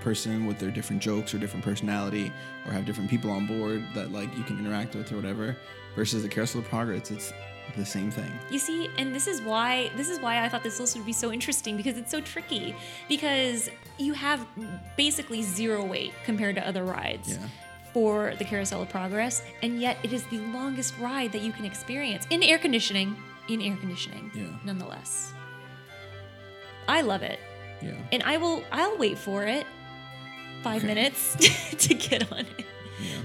person 0.00 0.46
with 0.46 0.58
their 0.58 0.70
different 0.70 1.02
jokes 1.02 1.34
or 1.34 1.38
different 1.38 1.64
personality 1.64 2.32
or 2.66 2.72
have 2.72 2.84
different 2.84 3.08
people 3.10 3.30
on 3.30 3.46
board 3.46 3.84
that 3.94 4.12
like 4.12 4.34
you 4.36 4.42
can 4.44 4.58
interact 4.58 4.94
with 4.94 5.10
or 5.12 5.16
whatever 5.16 5.56
versus 5.96 6.22
the 6.22 6.28
carousel 6.28 6.60
of 6.60 6.68
progress 6.68 7.10
it's 7.10 7.32
the 7.76 7.84
same 7.84 8.10
thing 8.10 8.30
You 8.50 8.58
see, 8.58 8.88
and 8.96 9.14
this 9.14 9.26
is 9.26 9.42
why 9.42 9.90
this 9.96 10.08
is 10.08 10.18
why 10.20 10.42
I 10.44 10.48
thought 10.48 10.62
this 10.62 10.80
list 10.80 10.96
would 10.96 11.04
be 11.06 11.12
so 11.12 11.30
interesting 11.32 11.76
because 11.76 11.98
it's 11.98 12.10
so 12.10 12.20
tricky 12.20 12.74
because 13.08 13.68
you 13.98 14.14
have 14.14 14.46
basically 14.96 15.42
zero 15.42 15.84
weight 15.84 16.12
compared 16.24 16.54
to 16.56 16.66
other 16.66 16.84
rides. 16.84 17.28
Yeah. 17.30 17.46
For 17.94 18.34
the 18.38 18.44
Carousel 18.44 18.82
of 18.82 18.90
Progress, 18.90 19.42
and 19.62 19.80
yet 19.80 19.96
it 20.02 20.12
is 20.12 20.22
the 20.26 20.38
longest 20.38 20.96
ride 20.98 21.32
that 21.32 21.40
you 21.40 21.52
can 21.52 21.64
experience 21.64 22.26
in 22.30 22.42
air 22.42 22.58
conditioning. 22.58 23.16
In 23.48 23.60
air 23.62 23.76
conditioning, 23.76 24.30
Yeah. 24.34 24.44
nonetheless. 24.64 25.32
I 26.86 27.00
love 27.02 27.22
it, 27.22 27.38
yeah 27.82 27.92
and 28.12 28.22
I 28.22 28.36
will. 28.36 28.62
I'll 28.72 28.96
wait 28.98 29.18
for 29.18 29.44
it. 29.44 29.66
Five 30.62 30.78
Okay. 30.84 30.86
minutes 30.94 31.36
to 31.86 31.94
get 31.94 32.30
on 32.32 32.40
it. 32.40 32.66
yeah 33.00 33.18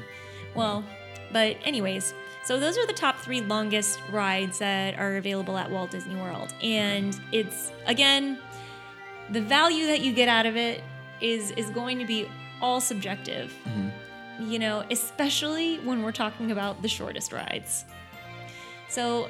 Well, 0.56 0.84
but 1.32 1.58
anyways, 1.64 2.14
so 2.46 2.60
those 2.60 2.78
are 2.78 2.86
the 2.86 2.94
top 2.94 3.18
three 3.20 3.42
longest 3.42 4.00
rides 4.12 4.60
that 4.60 5.00
are 5.00 5.16
available 5.18 5.58
at 5.58 5.72
Walt 5.72 5.92
Disney 5.92 6.16
World. 6.16 6.54
And 6.62 7.18
it's 7.32 7.72
again, 7.86 8.38
the 9.32 9.42
value 9.42 9.88
that 9.88 10.02
you 10.02 10.14
get 10.14 10.28
out 10.30 10.46
of 10.46 10.56
it 10.58 10.84
is 11.22 11.52
is 11.52 11.70
going 11.70 11.98
to 12.00 12.06
be 12.06 12.28
all 12.62 12.82
subjective. 12.82 13.54
Mm-hmm. 13.66 14.52
You 14.52 14.60
know, 14.60 14.84
especially 14.92 15.78
when 15.80 16.04
we're 16.04 16.12
talking 16.12 16.52
about 16.52 16.82
the 16.82 16.88
shortest 16.90 17.32
rides. 17.32 17.86
So 18.90 19.30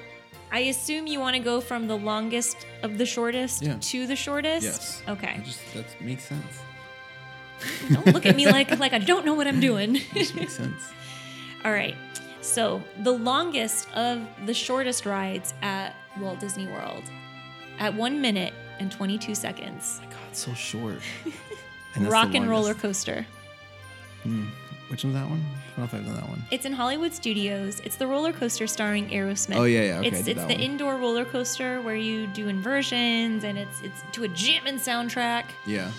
I 0.51 0.59
assume 0.61 1.07
you 1.07 1.19
want 1.19 1.35
to 1.35 1.41
go 1.41 1.61
from 1.61 1.87
the 1.87 1.95
longest 1.97 2.57
of 2.83 2.97
the 2.97 3.05
shortest 3.05 3.61
Yeah. 3.61 3.77
to 3.79 4.07
the 4.07 4.15
shortest? 4.15 4.63
yes 4.63 5.01
Okay. 5.07 5.41
Just 5.45 5.61
that 5.73 5.85
makes 6.01 6.25
sense 6.25 6.59
Don't 7.91 8.07
look 8.07 8.25
at 8.25 8.35
me 8.35 8.45
like 8.45 8.77
like 8.85 8.93
I 8.93 8.99
don't 8.99 9.25
know 9.25 9.33
what 9.33 9.47
I'm 9.47 9.59
doing. 9.59 9.97
it 10.15 10.35
makes 10.35 10.53
sense 10.53 10.81
All 11.65 11.71
right. 11.71 11.95
So, 12.41 12.83
the 13.03 13.11
longest 13.11 13.89
of 13.93 14.19
the 14.45 14.53
shortest 14.53 15.05
rides 15.05 15.53
at 15.61 15.95
Walt 16.19 16.41
Disney 16.41 16.67
World 16.67 17.03
at 17.79 17.93
1 17.95 18.19
minute 18.19 18.53
and 18.79 18.91
22 18.91 19.33
seconds. 19.33 19.99
my 20.03 20.07
god 20.11 20.17
so 20.33 20.53
short 20.53 20.99
And 21.95 22.05
the 22.05 22.09
Rock 22.09 22.33
and. 22.35 22.49
Roller 22.49 22.73
Coaster. 22.73 23.25
Hmm. 24.23 24.47
Which 24.89 25.03
one's 25.03 25.15
that 25.15 25.29
one? 25.29 25.39
I 25.41 25.69
don't 25.69 25.77
know 25.77 25.83
if 25.85 25.93
I've 25.93 26.05
done 26.05 26.15
that 26.15 26.27
one. 26.29 26.43
It's 26.51 26.65
in 26.65 26.73
Hollywood 26.73 27.13
Studios. 27.13 27.79
It's 27.85 27.95
the 27.95 28.05
roller 28.07 28.33
coaster 28.33 28.67
starring 28.67 29.09
Aerosmith. 29.09 29.55
Oh, 29.55 29.63
yeah, 29.63 29.81
yeah, 29.83 29.99
okay, 29.99 30.07
it's 30.09 30.27
it's 30.27 30.41
the 30.41 30.47
one. 30.47 30.59
indoor 30.59 30.97
roller 30.97 31.23
coaster 31.25 31.81
where 31.81 31.95
you 31.95 32.27
do 32.27 32.47
inversions 32.47 33.43
and 33.43 33.57
it's 33.57 33.81
it's 33.81 34.01
to 34.11 34.23
a 34.23 34.27
jamming 34.27 34.75
soundtrack. 34.75 35.45
Yeah. 35.65 35.91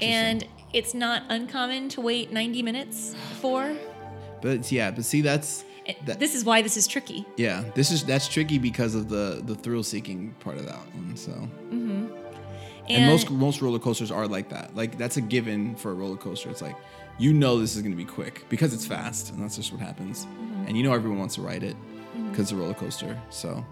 And 0.00 0.44
it's 0.72 0.94
not 0.94 1.22
uncommon 1.28 1.88
to 1.90 2.00
wait 2.00 2.32
90 2.32 2.62
minutes 2.62 3.14
for. 3.40 3.74
but 4.40 4.70
yeah, 4.72 4.90
but 4.90 5.04
see 5.04 5.20
that's 5.20 5.64
That- 6.06 6.20
this 6.20 6.34
is 6.34 6.44
why 6.44 6.62
this 6.62 6.76
is 6.76 6.86
tricky. 6.86 7.26
Yeah, 7.36 7.64
this 7.74 7.90
is 7.90 8.04
that's 8.04 8.28
tricky 8.28 8.58
because 8.58 8.94
of 8.94 9.08
the 9.08 9.42
the 9.44 9.54
thrill 9.54 9.82
seeking 9.82 10.34
part 10.40 10.56
of 10.56 10.66
that 10.66 10.78
one. 10.94 11.16
So, 11.16 11.32
mm-hmm. 11.32 12.06
and, 12.88 13.06
most 13.06 13.30
most 13.30 13.60
roller 13.62 13.78
coasters 13.78 14.10
are 14.10 14.26
like 14.28 14.48
that. 14.50 14.74
Like 14.76 14.98
that's 14.98 15.16
a 15.16 15.20
given 15.20 15.74
for 15.76 15.90
a 15.90 15.94
roller 15.94 16.16
coaster. 16.16 16.50
It's 16.50 16.62
like 16.62 16.76
you 17.18 17.32
know 17.32 17.58
this 17.58 17.76
is 17.76 17.82
going 17.82 17.92
to 17.92 17.96
be 17.96 18.04
quick 18.04 18.44
because 18.48 18.72
it's 18.72 18.86
fast, 18.86 19.30
and 19.30 19.42
that's 19.42 19.56
just 19.56 19.72
what 19.72 19.80
happens. 19.80 20.26
Mm-hmm. 20.26 20.66
And 20.68 20.76
you 20.76 20.82
know 20.82 20.92
everyone 20.92 21.18
wants 21.18 21.34
to 21.36 21.42
ride 21.42 21.62
it 21.62 21.76
mm-hmm. 21.76 22.30
because 22.30 22.44
it's 22.44 22.52
a 22.52 22.56
roller 22.56 22.74
coaster. 22.74 23.20
So, 23.30 23.64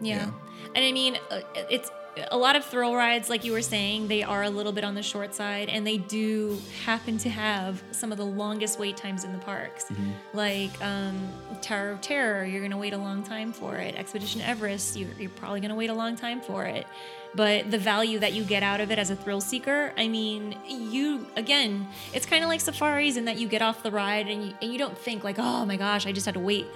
Yeah. 0.00 0.16
Yeah. 0.16 0.30
And 0.74 0.84
I 0.84 0.92
mean, 0.92 1.18
uh, 1.30 1.40
it's 1.70 1.90
a 2.30 2.36
lot 2.36 2.56
of 2.56 2.64
thrill 2.64 2.94
rides, 2.94 3.28
like 3.28 3.44
you 3.44 3.52
were 3.52 3.62
saying, 3.62 4.08
they 4.08 4.22
are 4.22 4.42
a 4.42 4.50
little 4.50 4.72
bit 4.72 4.84
on 4.84 4.94
the 4.94 5.02
short 5.02 5.34
side, 5.34 5.68
and 5.68 5.86
they 5.86 5.98
do 5.98 6.60
happen 6.84 7.18
to 7.18 7.28
have 7.28 7.82
some 7.90 8.12
of 8.12 8.18
the 8.18 8.24
longest 8.24 8.78
wait 8.78 8.96
times 8.96 9.24
in 9.24 9.32
the 9.32 9.38
parks. 9.38 9.86
Like 10.32 10.70
um, 10.82 11.28
Tower 11.60 11.90
of 11.90 12.00
Terror, 12.00 12.44
you're 12.44 12.60
going 12.60 12.70
to 12.70 12.76
wait 12.76 12.92
a 12.92 12.98
long 12.98 13.22
time 13.22 13.52
for 13.52 13.76
it. 13.76 13.94
Expedition 13.94 14.40
Everest, 14.40 14.96
you're, 14.96 15.10
you're 15.18 15.30
probably 15.30 15.60
going 15.60 15.70
to 15.70 15.76
wait 15.76 15.90
a 15.90 15.94
long 15.94 16.16
time 16.16 16.40
for 16.40 16.64
it. 16.64 16.86
But 17.34 17.70
the 17.70 17.78
value 17.78 18.18
that 18.20 18.32
you 18.32 18.42
get 18.42 18.62
out 18.62 18.80
of 18.80 18.90
it 18.90 18.98
as 18.98 19.10
a 19.10 19.16
thrill 19.16 19.40
seeker, 19.40 19.92
I 19.98 20.08
mean, 20.08 20.56
you, 20.66 21.26
again, 21.36 21.86
it's 22.14 22.24
kind 22.24 22.42
of 22.42 22.48
like 22.48 22.60
safaris 22.60 23.16
in 23.16 23.26
that 23.26 23.38
you 23.38 23.48
get 23.48 23.60
off 23.60 23.82
the 23.82 23.90
ride 23.90 24.28
and 24.28 24.46
you, 24.46 24.54
and 24.62 24.72
you 24.72 24.78
don't 24.78 24.96
think, 24.96 25.24
like, 25.24 25.38
oh 25.38 25.66
my 25.66 25.76
gosh, 25.76 26.06
I 26.06 26.12
just 26.12 26.24
had 26.24 26.34
to 26.34 26.40
wait 26.40 26.66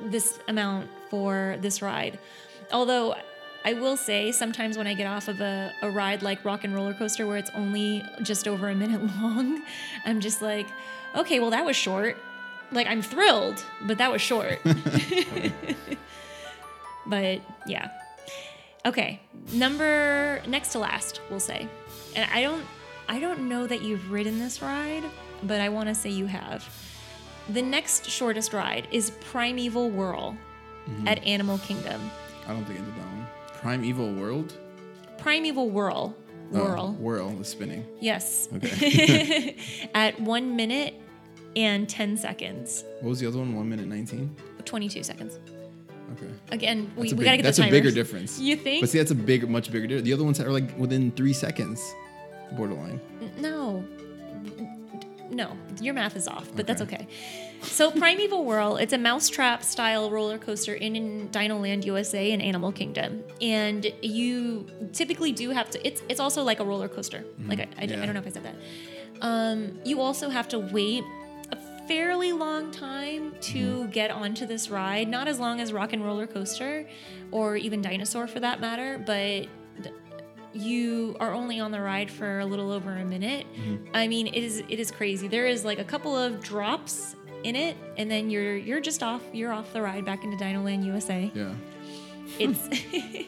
this 0.00 0.38
amount 0.48 0.88
for 1.08 1.56
this 1.60 1.80
ride. 1.82 2.18
Although 2.72 3.14
I 3.66 3.72
will 3.72 3.96
say 3.96 4.30
sometimes 4.30 4.78
when 4.78 4.86
I 4.86 4.94
get 4.94 5.08
off 5.08 5.26
of 5.26 5.40
a, 5.40 5.72
a 5.82 5.90
ride 5.90 6.22
like 6.22 6.44
Rock 6.44 6.62
and 6.62 6.72
Roller 6.72 6.94
Coaster 6.94 7.26
where 7.26 7.36
it's 7.36 7.50
only 7.50 8.04
just 8.22 8.46
over 8.46 8.68
a 8.68 8.76
minute 8.76 9.02
long, 9.20 9.60
I'm 10.04 10.20
just 10.20 10.40
like, 10.40 10.68
okay, 11.16 11.40
well 11.40 11.50
that 11.50 11.66
was 11.66 11.74
short. 11.74 12.16
Like 12.70 12.86
I'm 12.86 13.02
thrilled, 13.02 13.64
but 13.82 13.98
that 13.98 14.12
was 14.12 14.22
short. 14.22 14.60
but 17.06 17.40
yeah. 17.66 17.90
Okay. 18.86 19.20
Number 19.52 20.40
next 20.46 20.70
to 20.72 20.78
last, 20.78 21.20
we'll 21.28 21.40
say. 21.40 21.68
And 22.14 22.30
I 22.30 22.42
don't 22.42 22.64
I 23.08 23.18
don't 23.18 23.48
know 23.48 23.66
that 23.66 23.82
you've 23.82 24.12
ridden 24.12 24.38
this 24.38 24.62
ride, 24.62 25.02
but 25.42 25.60
I 25.60 25.70
want 25.70 25.88
to 25.88 25.94
say 25.94 26.10
you 26.10 26.26
have. 26.26 26.64
The 27.48 27.62
next 27.62 28.08
shortest 28.08 28.52
ride 28.52 28.86
is 28.92 29.10
Primeval 29.10 29.90
Whirl 29.90 30.36
mm-hmm. 30.88 31.08
at 31.08 31.24
Animal 31.24 31.58
Kingdom. 31.58 32.00
I 32.46 32.52
don't 32.52 32.64
think 32.64 32.78
I 32.78 32.84
did 32.84 32.94
that 32.94 33.06
one. 33.06 33.26
Primeval 33.60 34.12
World. 34.12 34.54
Primeval 35.18 35.70
Whirl. 35.70 36.16
Oh, 36.52 36.58
Whirl. 36.64 36.92
whirl 37.00 37.40
is 37.40 37.48
spinning. 37.48 37.84
Yes. 38.00 38.48
Okay. 38.54 39.56
at 39.94 40.20
one 40.20 40.54
minute 40.54 40.94
and 41.56 41.88
10 41.88 42.16
seconds. 42.16 42.84
what 43.00 43.10
was 43.10 43.18
the 43.20 43.26
other 43.26 43.38
one? 43.38 43.56
One 43.56 43.68
minute 43.68 43.88
nineteen. 43.88 44.36
22 44.64 45.02
seconds. 45.02 45.40
Okay. 46.12 46.30
Again, 46.52 46.92
we, 46.96 47.08
That's 47.08 47.12
a 47.12 47.16
we 47.16 47.18
big- 47.18 47.24
gotta 47.24 47.36
get 47.38 47.42
that's 47.42 47.56
the 47.56 47.62
That's 47.64 47.70
a 47.72 47.76
bigger 47.76 47.90
difference. 47.90 48.38
You 48.38 48.54
think? 48.56 48.82
But 48.82 48.90
see, 48.90 48.98
that's 48.98 49.10
a 49.10 49.14
big, 49.16 49.48
much 49.50 49.72
bigger 49.72 49.86
difference. 49.88 50.04
The 50.04 50.12
other 50.12 50.22
ones 50.24 50.38
are 50.40 50.52
like 50.52 50.76
within 50.78 51.10
three 51.12 51.32
seconds, 51.32 51.82
borderline. 52.52 53.00
No. 53.38 53.84
No, 55.30 55.56
your 55.80 55.94
math 55.94 56.14
is 56.14 56.28
off, 56.28 56.48
but 56.54 56.66
that's 56.68 56.80
Okay. 56.82 57.08
So 57.62 57.90
Primeval 57.90 58.44
Whirl, 58.44 58.76
it's 58.76 58.92
a 58.92 58.98
mousetrap 58.98 59.62
style 59.62 60.10
roller 60.10 60.38
coaster 60.38 60.74
in, 60.74 60.96
in 60.96 61.28
Dino 61.28 61.58
Land 61.58 61.84
USA 61.84 62.32
and 62.32 62.40
Animal 62.40 62.72
Kingdom. 62.72 63.22
And 63.40 63.92
you 64.02 64.66
typically 64.92 65.32
do 65.32 65.50
have 65.50 65.70
to 65.70 65.86
it's 65.86 66.02
it's 66.08 66.20
also 66.20 66.42
like 66.42 66.60
a 66.60 66.64
roller 66.64 66.88
coaster. 66.88 67.18
Mm-hmm. 67.18 67.48
Like 67.48 67.60
I, 67.60 67.68
I, 67.78 67.82
I 67.82 67.86
don't 67.86 68.14
know 68.14 68.20
if 68.20 68.26
I 68.26 68.30
said 68.30 68.44
that. 68.44 68.56
Um, 69.20 69.78
you 69.84 70.00
also 70.00 70.28
have 70.28 70.48
to 70.48 70.58
wait 70.58 71.04
a 71.50 71.56
fairly 71.86 72.32
long 72.32 72.70
time 72.70 73.34
to 73.40 73.80
mm-hmm. 73.80 73.90
get 73.90 74.10
onto 74.10 74.46
this 74.46 74.70
ride. 74.70 75.08
Not 75.08 75.28
as 75.28 75.38
long 75.38 75.60
as 75.60 75.72
Rock 75.72 75.92
and 75.92 76.04
Roller 76.04 76.26
Coaster 76.26 76.86
or 77.30 77.56
even 77.56 77.82
Dinosaur 77.82 78.26
for 78.26 78.40
that 78.40 78.60
matter, 78.60 79.02
but 79.04 79.48
you 80.52 81.16
are 81.20 81.32
only 81.32 81.60
on 81.60 81.70
the 81.70 81.80
ride 81.80 82.10
for 82.10 82.40
a 82.40 82.46
little 82.46 82.70
over 82.70 82.96
a 82.96 83.04
minute. 83.04 83.46
Mm-hmm. 83.54 83.88
I 83.94 84.08
mean, 84.08 84.26
it 84.28 84.42
is 84.42 84.62
it 84.68 84.80
is 84.80 84.90
crazy. 84.90 85.28
There 85.28 85.46
is 85.46 85.64
like 85.64 85.78
a 85.78 85.84
couple 85.84 86.16
of 86.16 86.42
drops 86.42 87.16
in 87.46 87.54
it, 87.56 87.76
and 87.96 88.10
then 88.10 88.28
you're 88.28 88.56
you're 88.56 88.80
just 88.80 89.02
off. 89.02 89.22
You're 89.32 89.52
off 89.52 89.72
the 89.72 89.80
ride 89.80 90.04
back 90.04 90.24
into 90.24 90.36
Dino 90.36 90.62
Land 90.62 90.84
USA. 90.84 91.30
Yeah. 91.32 91.52
It's 92.38 92.68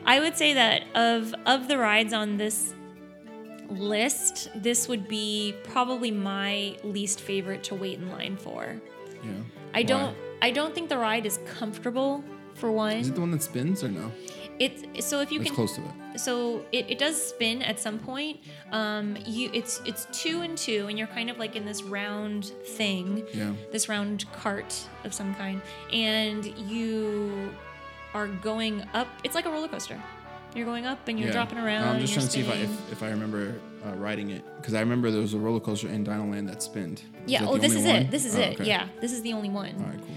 I 0.06 0.20
would 0.20 0.36
say 0.36 0.54
that 0.54 0.84
of 0.94 1.34
of 1.44 1.68
the 1.68 1.76
rides 1.76 2.12
on 2.12 2.36
this 2.36 2.72
list, 3.68 4.48
this 4.54 4.88
would 4.88 5.08
be 5.08 5.54
probably 5.64 6.10
my 6.10 6.76
least 6.84 7.20
favorite 7.20 7.64
to 7.64 7.74
wait 7.74 7.98
in 7.98 8.10
line 8.10 8.36
for. 8.36 8.76
Yeah. 9.24 9.30
I 9.74 9.78
Why? 9.78 9.82
don't 9.82 10.16
I 10.40 10.50
don't 10.52 10.74
think 10.74 10.88
the 10.88 10.98
ride 10.98 11.26
is 11.26 11.40
comfortable 11.44 12.22
for 12.54 12.70
one. 12.70 12.96
Is 12.96 13.08
it 13.08 13.14
the 13.14 13.20
one 13.20 13.32
that 13.32 13.42
spins 13.42 13.82
or 13.82 13.88
no? 13.88 14.12
It's 14.58 15.06
so 15.06 15.20
if 15.20 15.30
you 15.30 15.40
It's 15.40 15.48
can 15.50 15.54
close 15.54 15.74
to 15.76 15.82
it. 15.82 16.18
so 16.20 16.64
it, 16.72 16.90
it 16.90 16.98
does 16.98 17.20
spin 17.20 17.62
at 17.62 17.78
some 17.78 17.98
point 17.98 18.40
um 18.72 19.16
you 19.24 19.50
it's 19.52 19.80
it's 19.84 20.06
two 20.12 20.40
and 20.40 20.58
two 20.58 20.86
and 20.88 20.98
you're 20.98 21.06
kind 21.08 21.30
of 21.30 21.38
like 21.38 21.54
in 21.54 21.64
this 21.64 21.82
round 21.82 22.46
thing 22.76 23.24
Yeah. 23.32 23.52
this 23.72 23.88
round 23.88 24.24
cart 24.32 24.74
of 25.04 25.14
some 25.14 25.34
kind 25.36 25.62
and 25.92 26.44
you 26.70 27.50
are 28.14 28.26
going 28.26 28.82
up 28.94 29.06
it's 29.22 29.34
like 29.36 29.46
a 29.46 29.50
roller 29.50 29.68
coaster 29.68 30.00
you're 30.56 30.66
going 30.66 30.86
up 30.86 31.06
and 31.06 31.18
you're 31.18 31.28
yeah. 31.28 31.34
dropping 31.34 31.58
around 31.58 31.86
I'm 31.88 32.00
just 32.00 32.14
trying 32.14 32.26
to 32.26 32.32
see 32.32 32.40
if 32.40 32.50
I 32.50 32.54
if, 32.54 32.92
if 32.92 33.02
I 33.02 33.10
remember 33.10 33.60
uh, 33.86 33.92
riding 33.94 34.30
it 34.30 34.42
because 34.56 34.74
I 34.74 34.80
remember 34.80 35.10
there 35.12 35.20
was 35.20 35.34
a 35.34 35.38
roller 35.38 35.60
coaster 35.60 35.88
in 35.88 36.02
Dino 36.02 36.24
Land 36.26 36.48
that 36.48 36.62
spinned. 36.64 37.02
Yeah 37.26 37.40
that 37.42 37.48
oh 37.48 37.58
this 37.58 37.74
is 37.74 37.84
one? 37.84 37.94
it 37.96 38.10
this 38.10 38.24
is 38.24 38.34
Oh, 38.34 38.40
it 38.40 38.60
yeah 38.62 38.88
this 39.00 39.12
is 39.12 39.22
the 39.22 39.34
only 39.34 39.50
one 39.50 39.74
All 39.78 39.90
right. 39.90 39.98
Cool. 39.98 40.16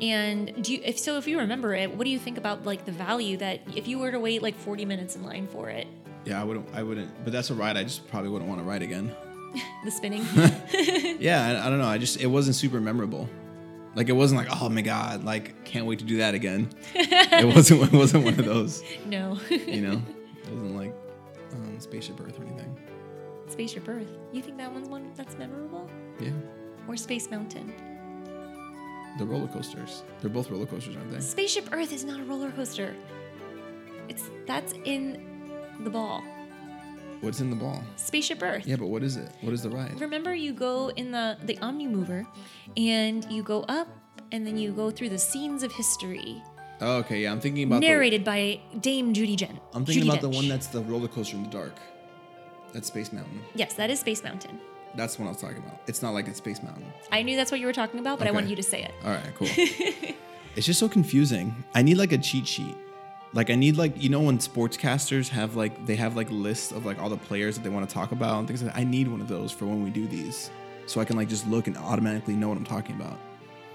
And 0.00 0.62
do 0.62 0.74
you 0.74 0.80
if 0.84 0.98
so 0.98 1.16
if 1.16 1.26
you 1.26 1.38
remember 1.38 1.74
it 1.74 1.90
what 1.96 2.04
do 2.04 2.10
you 2.10 2.18
think 2.18 2.36
about 2.38 2.64
like 2.66 2.84
the 2.84 2.92
value 2.92 3.36
that 3.38 3.60
if 3.74 3.88
you 3.88 3.98
were 3.98 4.10
to 4.10 4.20
wait 4.20 4.42
like 4.42 4.54
40 4.56 4.84
minutes 4.84 5.16
in 5.16 5.22
line 5.24 5.46
for 5.48 5.70
it 5.70 5.86
Yeah, 6.26 6.40
I 6.40 6.44
wouldn't. 6.44 6.66
I 6.74 6.82
wouldn't. 6.82 7.10
But 7.24 7.32
that's 7.32 7.50
a 7.50 7.54
ride. 7.54 7.76
I 7.76 7.84
just 7.84 8.06
probably 8.08 8.30
wouldn't 8.30 8.48
want 8.48 8.60
to 8.60 8.64
ride 8.66 8.82
again. 8.82 9.14
the 9.84 9.90
spinning 9.90 10.24
Yeah, 11.20 11.46
I, 11.62 11.66
I 11.66 11.70
don't 11.70 11.78
know. 11.78 11.86
I 11.88 11.98
just 11.98 12.20
it 12.20 12.26
wasn't 12.26 12.56
super 12.56 12.80
memorable. 12.80 13.28
Like 13.94 14.08
it 14.10 14.12
wasn't 14.12 14.40
like 14.42 14.48
oh 14.60 14.68
my 14.68 14.82
god, 14.82 15.24
like 15.24 15.64
can't 15.64 15.86
wait 15.86 16.00
to 16.00 16.04
do 16.04 16.18
that 16.18 16.34
again. 16.34 16.68
it 16.94 17.46
wasn't. 17.54 17.82
It 17.84 17.96
wasn't 17.96 18.24
one 18.24 18.38
of 18.38 18.44
those. 18.44 18.82
no 19.06 19.38
You 19.48 19.80
know, 19.82 20.02
it 20.44 20.50
wasn't 20.52 20.76
like 20.76 20.92
um, 21.52 21.80
Spaceship 21.80 22.20
Earth 22.20 22.38
or 22.38 22.42
anything. 22.44 22.76
spaceship 23.48 23.88
earth 23.88 24.10
you 24.32 24.42
think 24.42 24.58
that 24.58 24.70
one's 24.72 24.88
one 24.88 25.04
that's 25.16 25.38
memorable 25.38 25.88
Yeah, 26.20 26.32
or 26.88 26.96
space 26.96 27.30
mountain 27.30 27.72
the 29.18 29.24
roller 29.24 29.48
coasters. 29.48 30.02
They're 30.20 30.30
both 30.30 30.50
roller 30.50 30.66
coasters, 30.66 30.96
aren't 30.96 31.10
they? 31.10 31.20
Spaceship 31.20 31.68
Earth 31.72 31.92
is 31.92 32.04
not 32.04 32.20
a 32.20 32.24
roller 32.24 32.50
coaster. 32.50 32.94
It's 34.08 34.30
that's 34.46 34.74
in 34.84 35.24
the 35.80 35.90
ball. 35.90 36.22
What's 37.20 37.40
in 37.40 37.50
the 37.50 37.56
ball? 37.56 37.82
Spaceship 37.96 38.42
Earth. 38.42 38.66
Yeah, 38.66 38.76
but 38.76 38.86
what 38.86 39.02
is 39.02 39.16
it? 39.16 39.30
What 39.40 39.52
is 39.52 39.62
the 39.62 39.70
ride? 39.70 40.00
Remember 40.00 40.34
you 40.34 40.52
go 40.52 40.90
in 40.90 41.10
the 41.10 41.38
the 41.44 41.58
Omni 41.58 41.86
Mover 41.86 42.26
and 42.76 43.24
you 43.30 43.42
go 43.42 43.62
up 43.62 43.88
and 44.32 44.46
then 44.46 44.56
you 44.58 44.72
go 44.72 44.90
through 44.90 45.08
the 45.08 45.18
scenes 45.18 45.62
of 45.62 45.72
history 45.72 46.42
Oh, 46.80 46.98
okay. 46.98 47.22
Yeah, 47.22 47.32
I'm 47.32 47.40
thinking 47.40 47.64
about 47.64 47.80
the. 47.80 47.88
narrated 47.88 48.24
by 48.24 48.60
Dame 48.80 49.14
Judi 49.14 49.36
Dench. 49.36 49.58
I'm 49.72 49.84
thinking 49.84 50.04
Judi 50.04 50.08
about 50.08 50.20
the 50.20 50.28
one 50.28 50.48
that's 50.48 50.66
the 50.66 50.82
roller 50.82 51.08
coaster 51.08 51.36
in 51.36 51.44
the 51.44 51.50
dark. 51.50 51.74
That's 52.72 52.88
Space 52.88 53.12
Mountain. 53.12 53.40
Yes, 53.54 53.74
that 53.74 53.90
is 53.90 54.00
Space 54.00 54.22
Mountain. 54.22 54.60
That's 54.96 55.18
what 55.18 55.26
I 55.26 55.28
was 55.28 55.40
talking 55.40 55.58
about. 55.58 55.78
It's 55.86 56.02
not 56.02 56.14
like 56.14 56.26
it's 56.28 56.38
Space 56.38 56.62
Mountain. 56.62 56.90
I 57.12 57.22
knew 57.22 57.36
that's 57.36 57.50
what 57.50 57.60
you 57.60 57.66
were 57.66 57.72
talking 57.72 58.00
about, 58.00 58.18
but 58.18 58.26
I 58.26 58.30
Okay. 58.30 58.34
wanted 58.36 58.50
you 58.50 58.56
to 58.56 58.62
say 58.62 58.82
it. 58.82 58.92
All 59.04 59.10
right, 59.10 59.34
cool. 59.36 59.48
it's 60.56 60.66
just 60.66 60.80
so 60.80 60.88
confusing. 60.88 61.54
I 61.74 61.82
need 61.82 61.96
like 61.96 62.12
a 62.12 62.18
cheat 62.18 62.46
sheet. 62.46 62.74
Like 63.34 63.50
I 63.50 63.54
need 63.54 63.76
like 63.76 64.00
you 64.02 64.08
know 64.08 64.20
when 64.20 64.38
sportscasters 64.38 65.28
have 65.28 65.56
like 65.56 65.84
they 65.84 65.96
have 65.96 66.16
like 66.16 66.28
lists 66.30 66.72
of 66.72 66.86
like 66.86 66.98
all 67.00 67.10
the 67.10 67.16
players 67.18 67.56
that 67.56 67.62
they 67.64 67.68
want 67.68 67.86
to 67.88 67.92
talk 67.92 68.12
about 68.12 68.38
and 68.38 68.48
things 68.48 68.62
like 68.62 68.72
that. 68.72 68.80
I 68.80 68.84
need 68.84 69.08
one 69.08 69.20
of 69.20 69.28
those 69.28 69.52
for 69.52 69.66
when 69.66 69.82
we 69.84 69.90
do 69.90 70.06
these, 70.08 70.50
so 70.86 71.00
I 71.00 71.04
can 71.04 71.16
like 71.16 71.28
just 71.28 71.46
look 71.46 71.66
and 71.66 71.76
automatically 71.76 72.34
know 72.34 72.48
what 72.48 72.56
I'm 72.56 72.64
talking 72.64 72.96
about. 72.96 73.18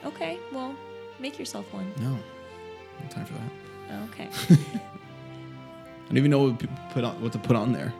Okay, 0.04 0.40
well, 0.52 0.76
make 1.20 1.38
yourself 1.38 1.72
one. 1.74 1.94
No, 2.00 2.10
no 2.14 3.10
time 3.10 3.26
for 3.26 3.34
that. 3.34 4.04
Okay. 4.12 4.30
I 4.50 6.08
don't 6.08 6.18
even 6.18 6.32
know 6.32 6.44
what 6.50 6.60
to 6.62 6.68
put 6.92 7.04
on 7.04 7.22
what 7.22 7.32
to 7.34 7.40
put 7.40 7.56
on 7.56 7.72
there, 7.72 7.94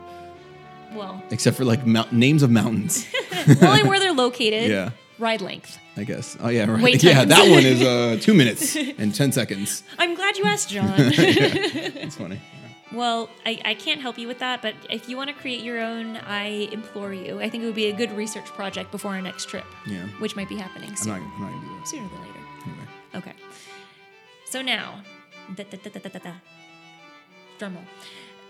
well, 0.94 1.22
except 1.32 1.58
for 1.58 1.66
like 1.66 1.86
mount- 1.86 2.12
names 2.14 2.44
of 2.44 2.52
mountains. 2.52 3.06
well, 3.62 3.74
and 3.74 3.88
where 3.88 4.00
they're 4.00 4.14
located. 4.14 4.70
Yeah. 4.72 4.92
Ride 5.20 5.42
length. 5.42 5.78
I 5.98 6.04
guess. 6.04 6.36
Oh 6.40 6.50
yeah, 6.50 6.66
right. 6.66 6.82
Wait 6.82 7.04
yeah, 7.04 7.14
times. 7.14 7.30
that 7.30 7.52
one 7.52 7.64
is 7.64 7.82
uh, 7.84 8.18
two 8.20 8.34
minutes 8.34 8.76
and 8.76 9.14
ten 9.14 9.32
seconds. 9.32 9.84
I'm 10.00 10.16
glad 10.16 10.36
you 10.38 10.46
asked, 10.46 10.70
John. 10.70 10.88
That's 10.98 12.16
funny. 12.16 12.42
Well, 12.92 13.30
I, 13.46 13.62
I 13.64 13.74
can't 13.76 14.02
help 14.02 14.18
you 14.18 14.28
with 14.28 14.40
that, 14.40 14.62
but 14.64 14.74
if 14.90 15.08
you 15.08 15.16
want 15.18 15.30
to 15.30 15.36
create 15.36 15.62
your 15.62 15.80
own, 15.80 16.18
I 16.18 16.68
implore 16.72 17.14
you. 17.14 17.40
I 17.40 17.50
think 17.50 17.64
it 17.64 17.68
would 17.68 17.76
be 17.76 17.86
a 17.88 17.94
good 17.94 18.12
research 18.14 18.46
project 18.46 18.92
before 18.92 19.12
our 19.12 19.22
next 19.22 19.48
trip, 19.48 19.64
Yeah, 19.86 20.08
which 20.20 20.36
might 20.36 20.50
be 20.50 20.58
happening 20.58 20.90
I'm 20.90 21.08
not. 21.08 21.22
I'm 21.22 21.42
not 21.42 21.52
gonna 21.52 21.62
do 21.62 21.78
that. 21.78 21.88
sooner 21.88 22.10
than 22.10 22.20
later. 22.22 22.40
Anyway. 22.66 22.88
Okay. 23.16 23.34
So 24.46 24.62
now, 24.62 25.04
da, 25.56 25.64
da, 25.64 25.78
da. 26.20 26.32
drum 27.60 27.76
roll. 27.76 27.84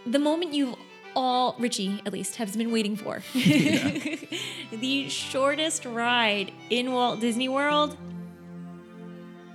The 0.07 0.19
moment 0.19 0.53
you've 0.53 0.75
all, 1.15 1.55
Richie 1.59 2.01
at 2.05 2.13
least, 2.13 2.37
has 2.37 2.55
been 2.55 2.71
waiting 2.71 2.95
for. 2.95 3.21
the 3.33 5.07
shortest 5.09 5.85
ride 5.85 6.51
in 6.69 6.91
Walt 6.91 7.19
Disney 7.19 7.49
World 7.49 7.97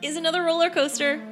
is 0.03 0.17
another 0.17 0.43
roller 0.43 0.71
coaster. 0.71 1.23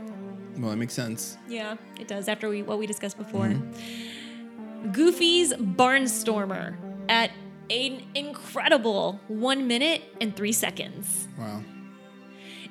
Well, 0.59 0.71
that 0.71 0.77
makes 0.77 0.95
sense. 0.95 1.37
Yeah, 1.49 1.77
it 1.99 2.09
does. 2.09 2.29
After 2.29 2.49
we 2.49 2.63
what 2.63 2.79
we 2.79 2.87
discussed 2.87 3.19
before, 3.19 3.47
mm-hmm. 3.47 4.93
Goofy's 4.93 5.53
Barnstormer 5.53 6.77
at 7.09 7.31
an 7.71 8.03
incredible 8.15 9.21
one 9.29 9.67
minute 9.67 10.03
and 10.21 10.35
three 10.37 10.53
seconds. 10.53 11.27
Wow. 11.39 11.63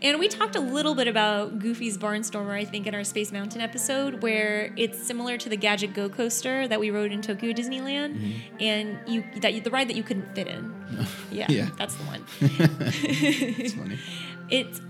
And 0.03 0.19
we 0.19 0.27
talked 0.27 0.55
a 0.57 0.59
little 0.59 0.95
bit 0.95 1.07
about 1.07 1.59
Goofy's 1.59 1.97
Barnstormer, 1.97 2.51
I 2.51 2.65
think, 2.65 2.87
in 2.87 2.93
our 2.93 3.05
Space 3.05 3.31
Mountain 3.31 3.61
episode, 3.61 4.21
where 4.21 4.73
it's 4.75 5.01
similar 5.01 5.37
to 5.37 5.47
the 5.47 5.55
Gadget 5.55 5.93
Go 5.93 6.09
coaster 6.09 6.67
that 6.67 6.77
we 6.79 6.91
rode 6.91 7.13
in 7.13 7.21
Tokyo 7.21 7.53
Disneyland, 7.53 8.15
mm-hmm. 8.17 8.57
and 8.59 8.99
you 9.07 9.23
that 9.39 9.53
you, 9.53 9.61
the 9.61 9.71
ride 9.71 9.87
that 9.87 9.95
you 9.95 10.03
couldn't 10.03 10.35
fit 10.35 10.47
in. 10.47 10.73
Yeah, 11.31 11.47
Yeah. 11.49 11.69
that's 11.77 11.95
the 11.95 12.03
one. 12.03 12.23
It's 12.41 13.73
funny. 13.73 13.97
it's 14.49 14.81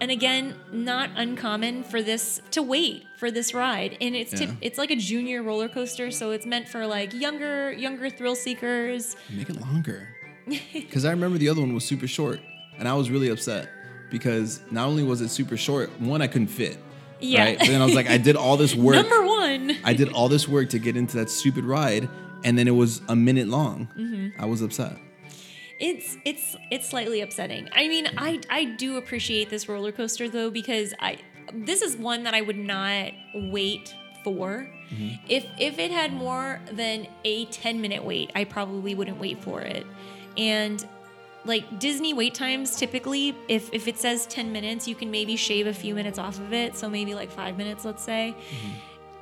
and 0.00 0.10
again 0.10 0.54
not 0.72 1.10
uncommon 1.16 1.82
for 1.84 2.00
this 2.00 2.40
to 2.52 2.62
wait 2.62 3.04
for 3.18 3.30
this 3.30 3.52
ride 3.52 3.98
and 4.00 4.16
it's 4.16 4.40
Yeah. 4.40 4.52
it's 4.62 4.78
like 4.78 4.90
a 4.90 4.96
junior 4.96 5.42
roller 5.42 5.68
coaster 5.68 6.10
so 6.10 6.30
it's 6.30 6.46
meant 6.46 6.66
for 6.66 6.86
like 6.86 7.12
younger 7.12 7.72
younger 7.72 8.08
thrill 8.08 8.34
seekers 8.36 9.16
Make 9.30 9.50
it 9.50 9.60
longer. 9.60 10.08
Because 10.72 11.04
I 11.04 11.10
remember 11.10 11.36
the 11.36 11.48
other 11.50 11.60
one 11.60 11.74
was 11.74 11.84
super 11.84 12.06
short, 12.08 12.40
and 12.78 12.88
I 12.88 12.94
was 12.94 13.10
really 13.10 13.28
upset 13.28 13.68
because 14.10 14.60
not 14.70 14.86
only 14.88 15.02
was 15.02 15.20
it 15.20 15.28
super 15.28 15.56
short, 15.56 15.90
one 16.00 16.22
I 16.22 16.26
couldn't 16.26 16.48
fit. 16.48 16.78
Yeah. 17.20 17.44
Right? 17.44 17.58
But 17.58 17.68
then 17.68 17.80
I 17.80 17.84
was 17.84 17.94
like, 17.94 18.08
I 18.08 18.18
did 18.18 18.36
all 18.36 18.56
this 18.56 18.74
work. 18.86 18.94
number 18.96 19.26
one 19.26 19.76
I 19.84 19.94
did 19.94 20.12
all 20.12 20.28
this 20.28 20.46
work 20.48 20.68
to 20.70 20.78
get 20.78 20.96
into 20.96 21.16
that 21.18 21.30
stupid 21.30 21.64
ride, 21.64 22.08
and 22.44 22.58
then 22.58 22.68
it 22.68 22.72
was 22.74 23.00
a 23.08 23.16
minute 23.16 23.48
long. 23.48 23.88
Mm-hmm. 23.98 24.40
I 24.40 24.46
was 24.46 24.60
upset. 24.62 24.96
it's 25.78 26.16
it's 26.24 26.56
it's 26.70 26.88
slightly 26.88 27.20
upsetting 27.20 27.68
i 27.74 27.86
mean 27.86 28.06
i 28.16 28.40
i 28.48 28.64
do 28.64 28.96
appreciate 28.96 29.50
this 29.50 29.68
roller 29.68 29.92
coaster 29.92 30.26
though 30.26 30.50
because 30.50 30.94
i 31.00 31.18
this 31.52 31.82
is 31.82 31.96
one 31.98 32.22
that 32.22 32.32
i 32.32 32.40
would 32.40 32.56
not 32.56 33.12
wait 33.34 33.94
for 34.24 34.66
if 35.28 35.44
if 35.58 35.78
it 35.78 35.90
had 35.90 36.14
more 36.14 36.60
than 36.72 37.06
a 37.24 37.44
10 37.46 37.80
minute 37.82 38.02
wait 38.02 38.30
i 38.34 38.42
probably 38.44 38.94
wouldn't 38.94 39.20
wait 39.20 39.42
for 39.44 39.60
it 39.60 39.84
and 40.38 40.86
like 41.46 41.78
disney 41.78 42.12
wait 42.12 42.34
times 42.34 42.76
typically 42.76 43.34
if 43.48 43.72
if 43.72 43.88
it 43.88 43.98
says 43.98 44.26
10 44.26 44.52
minutes 44.52 44.86
you 44.86 44.94
can 44.94 45.10
maybe 45.10 45.36
shave 45.36 45.66
a 45.66 45.72
few 45.72 45.94
minutes 45.94 46.18
off 46.18 46.38
of 46.38 46.52
it 46.52 46.76
so 46.76 46.88
maybe 46.88 47.14
like 47.14 47.30
five 47.30 47.56
minutes 47.56 47.84
let's 47.84 48.02
say 48.02 48.34
mm-hmm. 48.36 48.72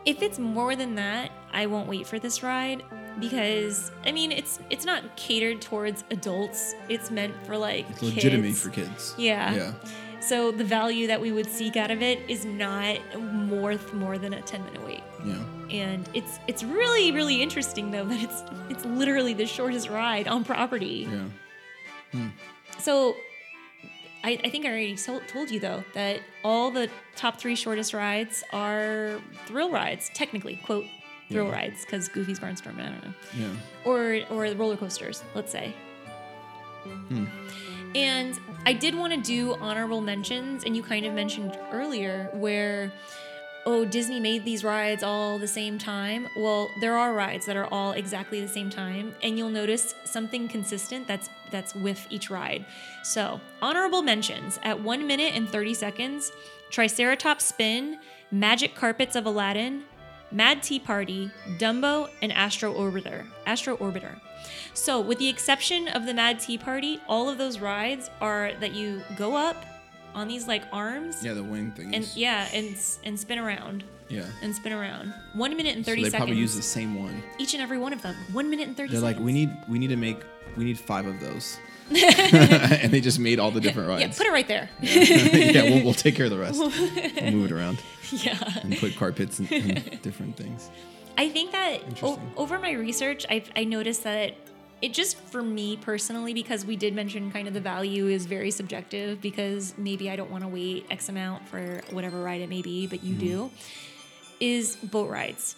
if 0.05 0.23
it's 0.23 0.39
more 0.39 0.77
than 0.77 0.95
that, 0.97 1.31
I 1.53 1.67
won't 1.67 1.89
wait 1.89 2.07
for 2.07 2.19
this 2.19 2.43
ride 2.43 2.83
because 3.21 3.91
I 4.05 4.13
mean 4.13 4.33
it's 4.33 4.59
it's 4.71 4.85
not 4.85 5.17
catered 5.17 5.61
towards 5.63 6.05
adults. 6.11 6.75
It's 6.89 7.11
meant 7.11 7.35
for 7.47 7.57
like 7.57 7.89
It's 7.91 8.03
legitimate 8.03 8.49
kids. 8.49 8.63
for 8.63 8.71
kids. 8.71 9.15
Yeah. 9.17 9.55
Yeah. 9.55 9.73
So 10.21 10.51
the 10.51 10.65
value 10.65 11.07
that 11.09 11.21
we 11.21 11.33
would 11.33 11.47
seek 11.47 11.77
out 11.77 11.91
of 11.91 12.03
it 12.03 12.19
is 12.29 12.45
not 12.45 12.99
more 13.21 13.79
more 13.93 14.19
than 14.19 14.35
a 14.35 14.43
10 14.43 14.65
minute 14.65 14.85
wait. 14.85 15.03
Yeah. 15.25 15.43
And 15.71 16.09
it's 16.15 16.39
it's 16.47 16.65
really 16.65 17.13
really 17.13 17.41
interesting 17.43 17.91
though 17.91 18.05
that 18.05 18.21
it's 18.23 18.43
it's 18.69 18.85
literally 18.85 19.35
the 19.35 19.47
shortest 19.47 19.89
ride 19.89 20.27
on 20.29 20.45
property. 20.45 21.07
Yeah. 21.11 21.25
So 22.79 23.17
I, 24.23 24.39
I 24.43 24.49
think 24.51 24.65
I 24.65 24.69
already 24.69 24.97
told, 24.97 25.27
told 25.29 25.51
you 25.51 25.61
though 25.61 25.85
that 25.95 26.21
all 26.43 26.71
the 26.71 26.89
top 27.17 27.39
three 27.39 27.55
shortest 27.55 27.93
rides 27.95 28.43
are 28.53 29.21
thrill 29.47 29.71
rides, 29.71 30.11
technically, 30.15 30.57
quote, 30.65 30.85
thrill 31.31 31.47
Yeah. 31.47 31.53
rides, 31.53 31.85
because 31.85 32.09
Goofy's 32.09 32.41
Barnstorm, 32.41 32.79
I 32.81 32.89
don't 32.91 33.05
know. 33.05 33.15
Yeah. 33.39 33.51
Or, 33.85 34.21
or 34.31 34.49
the 34.51 34.57
roller 34.57 34.77
coasters, 34.77 35.23
let's 35.35 35.53
say. 35.53 35.75
Hmm. 36.85 37.25
And 37.95 38.39
I 38.67 38.73
did 38.73 38.95
want 38.95 39.13
to 39.15 39.21
do 39.21 39.55
honorable 39.55 40.01
mentions, 40.01 40.65
and 40.65 40.77
you 40.77 40.83
kind 40.83 41.07
of 41.07 41.15
mentioned 41.15 41.57
earlier 41.71 42.29
where, 42.35 42.93
oh, 43.67 43.85
Disney 43.85 44.21
made 44.21 44.45
these 44.45 44.65
rides 44.65 45.03
all 45.03 45.39
the 45.39 45.47
same 45.49 45.79
time. 45.79 46.29
Well, 46.37 46.71
there 46.81 46.97
are 46.97 47.15
rides 47.15 47.47
that 47.47 47.57
are 47.57 47.67
all 47.67 47.93
exactly 47.93 48.41
the 48.41 48.49
same 48.49 48.71
time, 48.71 49.15
and 49.23 49.39
you'll 49.39 49.51
notice 49.51 49.95
something 50.05 50.49
consistent 50.49 51.07
that's 51.07 51.29
that's 51.51 51.75
with 51.75 52.07
each 52.11 52.31
ride. 52.31 52.65
So, 53.03 53.41
honorable 53.63 54.03
mentions 54.03 54.59
at 54.63 54.81
one 54.81 55.07
minute 55.07 55.35
and 55.35 55.49
30 55.49 55.75
seconds, 55.75 56.33
Triceratops 56.71 57.45
Spin, 57.45 57.99
Magic 58.31 58.75
Carpets 58.75 59.17
of 59.17 59.27
Aladdin, 59.27 59.85
Mad 60.33 60.63
Tea 60.63 60.81
Party, 60.81 61.31
Dumbo, 61.59 62.11
and 62.21 62.33
Astro 62.33 62.75
Orbiter. 62.75 63.25
Astro 63.47 63.77
Orbiter. 63.77 64.21
So, 64.75 65.01
with 65.01 65.19
the 65.19 65.29
exception 65.29 65.89
of 65.89 66.07
the 66.07 66.15
Mad 66.15 66.41
Tea 66.41 66.59
Party, 66.59 67.01
all 67.09 67.29
of 67.29 67.39
those 67.39 67.61
rides 67.61 68.11
are 68.21 68.53
that 68.61 68.75
you 68.75 69.03
go 69.17 69.37
up 69.37 69.65
on 70.15 70.29
these 70.29 70.47
like 70.47 70.65
arms 70.73 71.25
Yeah, 71.25 71.35
the 71.35 71.43
wing 71.43 71.73
things. 71.73 71.95
and 71.95 72.09
yeah, 72.17 72.49
and 72.53 72.77
and 73.05 73.19
spin 73.19 73.39
around 73.39 73.85
yeah. 74.09 74.25
and 74.43 74.55
spin 74.55 74.73
around. 74.73 75.13
One 75.35 75.57
minute 75.57 75.77
and 75.77 75.85
So 75.85 75.91
thirty 75.93 76.03
they 76.03 76.11
seconds. 76.11 76.13
They 76.13 76.19
probably 76.27 76.37
use 76.41 76.55
the 76.57 76.63
same 76.63 76.95
one. 77.03 77.23
each 77.39 77.55
and 77.55 77.63
every 77.63 77.79
one 77.79 77.93
of 77.93 78.03
them. 78.03 78.15
One 78.33 78.51
minute 78.51 78.69
and 78.69 78.77
thirty. 78.77 78.93
They're 78.93 79.01
like, 79.01 79.19
we 79.19 79.33
need 79.33 79.51
we 79.69 79.79
need 79.79 79.89
to 79.89 79.97
make 79.97 80.19
we 80.57 80.65
need 80.65 80.79
five 80.79 81.07
of 81.07 81.21
those. 81.21 81.59
and 81.91 82.91
they 82.91 83.01
just 83.01 83.19
made 83.19 83.39
all 83.39 83.51
the 83.51 83.61
different 83.61 83.89
rides. 83.91 84.01
Yeah, 84.03 84.17
put 84.17 84.27
it 84.27 84.33
right 84.33 84.49
there. 84.49 84.71
yeah, 84.81 85.65
we'll, 85.65 85.85
we'll 85.85 85.93
take 85.95 86.15
care 86.17 86.25
of 86.25 86.31
the 86.31 86.39
rest. 86.39 86.59
We'll 87.21 87.31
move 87.33 87.51
it 87.51 87.53
around 87.53 87.79
yeah. 88.11 88.39
and 88.63 88.77
put 88.79 88.97
carpets 88.97 89.39
and, 89.39 89.51
and 89.53 90.01
different 90.03 90.37
things. 90.37 90.71
I 91.19 91.29
think 91.29 91.53
that 91.53 92.03
o- 92.03 92.19
over 92.37 92.59
my 92.59 92.73
research, 92.73 93.27
I 93.29 93.45
I 93.55 93.65
noticed 93.65 94.03
that 94.05 94.35
it 94.85 94.93
just 94.93 95.17
for 95.17 95.43
me 95.43 95.79
personally, 95.79 96.35
because 96.35 96.67
we 96.67 96.77
did 96.77 96.95
mention 96.95 97.33
kind 97.33 97.49
of 97.49 97.55
the 97.55 97.61
value 97.61 98.09
is 98.09 98.27
very 98.27 98.51
subjective 98.51 99.19
because 99.23 99.73
maybe 99.79 100.11
I 100.11 100.17
don't 100.17 100.31
want 100.31 100.45
to 100.45 100.49
wait 100.49 100.85
X 100.91 101.09
amount 101.09 101.49
for 101.49 101.81
whatever 101.91 102.23
ride 102.23 102.43
it 102.43 102.51
may 102.51 102.61
be, 102.61 102.87
but 102.87 103.03
you 103.03 103.15
do, 103.15 103.45
mm-hmm. 103.45 104.35
is 104.41 104.77
boat 104.77 105.09
rides. 105.09 105.57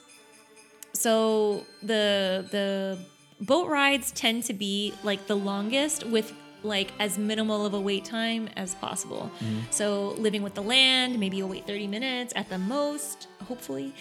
So 0.93 1.67
the 1.83 2.47
the 2.53 2.99
boat 3.41 3.67
rides 3.67 4.13
tend 4.13 4.45
to 4.45 4.55
be 4.55 4.95
like 5.03 5.27
the 5.27 5.35
longest 5.35 6.07
with 6.07 6.33
like 6.63 6.93
as 7.01 7.19
minimal 7.19 7.67
of 7.67 7.75
a 7.75 7.81
wait 7.81 8.05
time 8.05 8.49
as 8.55 8.77
possible. 8.77 9.33
Mm-hmm. 9.41 9.59
So 9.71 10.11
living 10.19 10.45
with 10.45 10.55
the 10.55 10.63
land, 10.63 11.19
maybe 11.19 11.39
you'll 11.39 11.49
wait 11.49 11.67
30 11.67 11.89
minutes 11.89 12.33
at 12.37 12.49
the 12.49 12.59
most, 12.59 13.27
hopefully. 13.49 13.93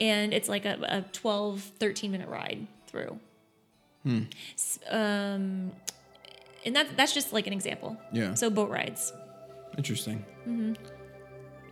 And 0.00 0.34
it's 0.34 0.48
like 0.48 0.64
a, 0.64 0.76
a 0.82 1.04
12, 1.12 1.60
13 1.60 2.10
minute 2.10 2.28
ride 2.28 2.66
through. 2.88 3.20
S- 4.06 4.78
Um, 4.90 5.72
and 6.64 6.76
that, 6.76 6.96
that's 6.96 7.12
just 7.14 7.32
like 7.32 7.46
an 7.46 7.52
example. 7.52 7.96
Yeah. 8.12 8.34
So 8.34 8.50
boat 8.50 8.70
rides. 8.70 9.12
Interesting. 9.76 10.24
Mm-hmm. 10.46 10.74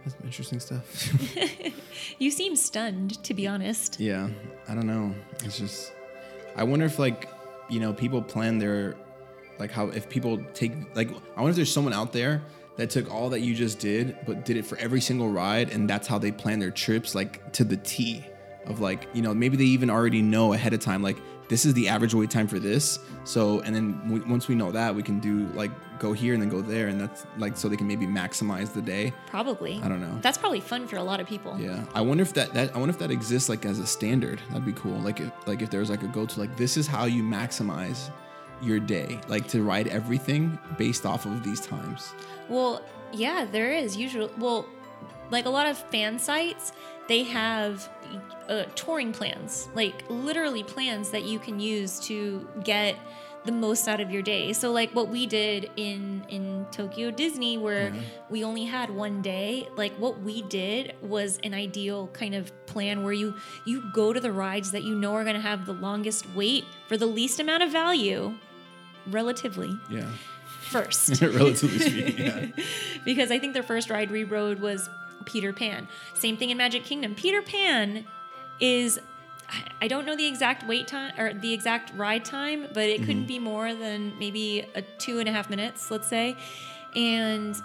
That's 0.05 0.17
some 0.17 0.25
interesting 0.27 0.61
stuff. 0.61 1.13
You 2.19 2.31
seem 2.31 2.57
stunned, 2.57 3.23
to 3.25 3.35
be 3.35 3.47
honest. 3.47 4.01
yeah, 4.01 4.29
I 4.69 4.75
don't 4.75 4.87
know. 4.87 5.15
It's 5.45 5.59
just, 5.59 5.93
I 6.57 6.65
wonder 6.65 6.87
if 6.87 6.99
like, 6.99 7.29
you 7.69 7.79
know, 7.81 7.93
people 7.93 8.23
plan 8.23 8.59
their, 8.59 8.97
like 9.59 9.71
how 9.71 9.89
if 9.89 10.09
people 10.09 10.39
take 10.55 10.73
like, 10.97 11.11
I 11.37 11.41
wonder 11.41 11.51
if 11.51 11.57
there's 11.57 11.73
someone 11.73 11.93
out 11.93 12.13
there 12.13 12.43
that 12.77 12.89
took 12.91 13.11
all 13.13 13.29
that 13.31 13.41
you 13.41 13.55
just 13.55 13.79
did, 13.79 14.17
but 14.27 14.45
did 14.47 14.57
it 14.57 14.65
for 14.65 14.79
every 14.79 15.01
single 15.03 15.29
ride, 15.29 15.71
and 15.71 15.89
that's 15.89 16.09
how 16.09 16.19
they 16.19 16.33
plan 16.33 16.59
their 16.59 16.71
trips, 16.71 17.15
like 17.15 17.53
to 17.55 17.65
the 17.65 17.77
T. 17.77 18.25
Of 18.67 18.81
like, 18.81 19.07
you 19.15 19.23
know, 19.23 19.33
maybe 19.35 19.57
they 19.57 19.65
even 19.65 19.89
already 19.91 20.23
know 20.23 20.53
ahead 20.53 20.73
of 20.75 20.81
time, 20.81 21.03
like 21.03 21.17
this 21.51 21.67
is 21.67 21.75
the 21.75 21.89
average 21.89 22.15
wait 22.15 22.31
time 22.31 22.47
for 22.47 22.61
this. 22.61 23.01
So, 23.25 23.59
and 23.61 23.75
then 23.75 24.09
we, 24.09 24.21
once 24.21 24.47
we 24.47 24.55
know 24.55 24.71
that, 24.71 24.95
we 24.95 25.03
can 25.03 25.19
do 25.19 25.49
like 25.49 25.73
go 25.99 26.13
here 26.13 26.33
and 26.33 26.41
then 26.41 26.49
go 26.49 26.63
there, 26.63 26.87
and 26.87 27.01
that's 27.01 27.27
like 27.37 27.57
so 27.57 27.69
they 27.69 27.77
can 27.77 27.89
maybe 27.89 28.07
maximize 28.07 28.73
the 28.73 28.81
day. 28.81 29.13
Probably. 29.27 29.81
I 29.83 29.89
don't 29.89 30.01
know. 30.01 30.17
That's 30.23 30.39
probably 30.39 30.61
fun 30.61 30.87
for 30.87 30.97
a 30.97 31.03
lot 31.03 31.19
of 31.19 31.27
people. 31.27 31.59
Yeah, 31.59 31.85
I 31.93 32.03
wonder 32.03 32.23
if 32.23 32.33
that, 32.35 32.55
that 32.55 32.75
I 32.75 32.79
wonder 32.79 32.93
if 32.95 33.01
that 33.01 33.11
exists 33.11 33.49
like 33.49 33.67
as 33.67 33.81
a 33.81 33.87
standard. 33.87 34.41
That'd 34.51 34.65
be 34.65 34.73
cool. 34.73 34.97
Like 35.01 35.21
if 35.21 35.33
like 35.47 35.61
if 35.61 35.71
there's 35.71 35.91
like 35.91 36.05
a 36.05 36.09
go 36.09 36.25
to 36.25 36.41
like 36.41 36.57
this 36.57 36.77
is 36.77 36.87
how 36.87 37.07
you 37.07 37.25
maximize 37.25 38.11
your 38.63 38.79
day, 38.79 39.21
like 39.27 39.49
to 39.49 39.65
ride 39.65 39.89
everything 39.89 40.57
based 40.79 41.05
off 41.05 41.27
of 41.27 41.43
these 41.43 41.61
times. 41.61 42.15
Well, 42.49 42.81
yeah, 43.13 43.45
there 43.45 43.73
is 43.73 43.97
usually. 43.97 44.31
Well, 44.39 44.67
like 45.31 45.47
a 45.47 45.51
lot 45.51 45.67
of 45.67 45.77
fan 45.77 46.19
sites, 46.19 46.73
they 47.11 47.25
have 47.25 47.89
uh, 48.49 48.65
touring 48.77 49.13
plans, 49.13 49.69
like 49.75 50.05
literally 50.09 50.63
plans 50.63 51.11
that 51.11 51.25
you 51.25 51.41
can 51.41 51.59
use 51.59 51.99
to 52.07 52.49
get 52.63 52.95
the 53.45 53.51
most 53.53 53.89
out 53.89 54.01
of 54.01 54.11
your 54.13 54.23
day. 54.23 54.53
So, 54.53 54.71
like 54.71 54.93
what 54.93 55.09
we 55.09 55.27
did 55.27 55.71
in 55.77 56.25
in 56.29 56.67
Tokyo 56.71 57.11
Disney, 57.11 57.59
where 57.59 57.93
we 58.29 58.45
only 58.45 58.65
had 58.65 58.91
one 58.91 59.23
day. 59.23 59.67
Like 59.77 59.93
what 59.97 60.21
we 60.21 60.43
did 60.43 60.95
was 61.03 61.41
an 61.43 61.53
ideal 61.53 62.07
kind 62.13 62.35
of 62.35 62.53
plan 62.67 63.03
where 63.03 63.13
you 63.13 63.35
you 63.67 63.83
go 63.93 64.13
to 64.13 64.21
the 64.21 64.31
rides 64.31 64.71
that 64.71 64.85
you 64.85 64.95
know 64.95 65.13
are 65.15 65.25
going 65.25 65.35
to 65.35 65.43
have 65.43 65.67
the 65.67 65.73
longest 65.75 66.27
wait 66.35 66.65
for 66.87 66.97
the 66.97 67.07
least 67.07 67.41
amount 67.41 67.65
of 67.65 67.73
value, 67.73 68.35
relatively 69.09 69.77
Yeah, 69.91 70.07
first. 70.61 71.21
relatively 71.23 71.79
speaking. 71.81 72.25
Yeah. 72.27 72.47
because 73.05 73.33
I 73.33 73.39
think 73.41 73.55
their 73.55 73.65
first 73.65 73.91
ride 73.91 74.11
we 74.13 74.23
rode 74.23 74.61
was 74.61 74.89
Peter 75.25 75.53
Pan. 75.53 75.89
Same 76.15 76.37
thing 76.37 76.51
in 76.51 76.57
Magic 76.57 76.85
Kingdom. 76.85 77.15
Peter 77.15 77.43
Pan 77.43 78.05
is 78.61 79.01
I- 79.81 79.89
don't 79.89 80.07
know 80.07 80.17
the 80.17 80.27
exact 80.27 80.67
wait 80.67 80.87
time 80.87 81.13
or 81.19 81.33
the 81.35 81.53
exact 81.53 81.93
ride 81.97 82.25
time, 82.25 82.69
but 82.73 82.85
it 82.85 83.01
couldn't 83.01 83.19
mm-hmm. 83.19 83.27
be 83.27 83.39
more 83.39 83.75
than 83.75 84.19
maybe 84.19 84.65
a 84.75 84.83
two 84.83 85.19
and 85.19 85.29
a 85.29 85.33
half 85.33 85.51
minutes, 85.51 85.91
let's 85.91 86.07
say. 86.07 86.37
And 86.95 87.57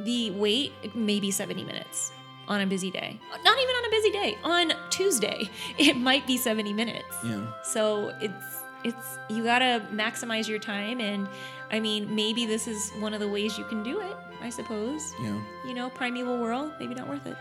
the 0.00 0.30
wait 0.30 0.72
maybe 0.94 1.30
70 1.30 1.64
minutes 1.64 2.12
on 2.48 2.60
a 2.60 2.66
busy 2.66 2.90
day. 2.90 3.18
Not 3.42 3.58
even 3.58 3.74
on 3.74 3.84
a 3.84 3.90
busy 3.90 4.10
day. 4.10 4.38
On 4.44 4.72
Tuesday, 4.90 5.50
it 5.78 5.96
might 5.96 6.26
be 6.26 6.36
70 6.36 6.72
minutes. 6.72 7.16
Yeah. 7.22 7.46
So 7.62 8.14
it's 8.20 8.62
it's 8.84 9.18
you 9.28 9.42
gotta 9.42 9.84
maximize 9.92 10.48
your 10.48 10.58
time, 10.58 11.00
and 11.00 11.28
I 11.70 11.80
mean 11.80 12.14
maybe 12.14 12.46
this 12.46 12.68
is 12.68 12.90
one 12.98 13.14
of 13.14 13.20
the 13.20 13.28
ways 13.28 13.58
you 13.58 13.64
can 13.64 13.82
do 13.82 14.00
it. 14.00 14.16
I 14.40 14.50
suppose. 14.50 15.14
Yeah. 15.20 15.40
You 15.66 15.74
know, 15.74 15.90
primeval 15.90 16.38
world, 16.38 16.72
maybe 16.78 16.94
not 16.94 17.08
worth 17.08 17.26
it. 17.26 17.36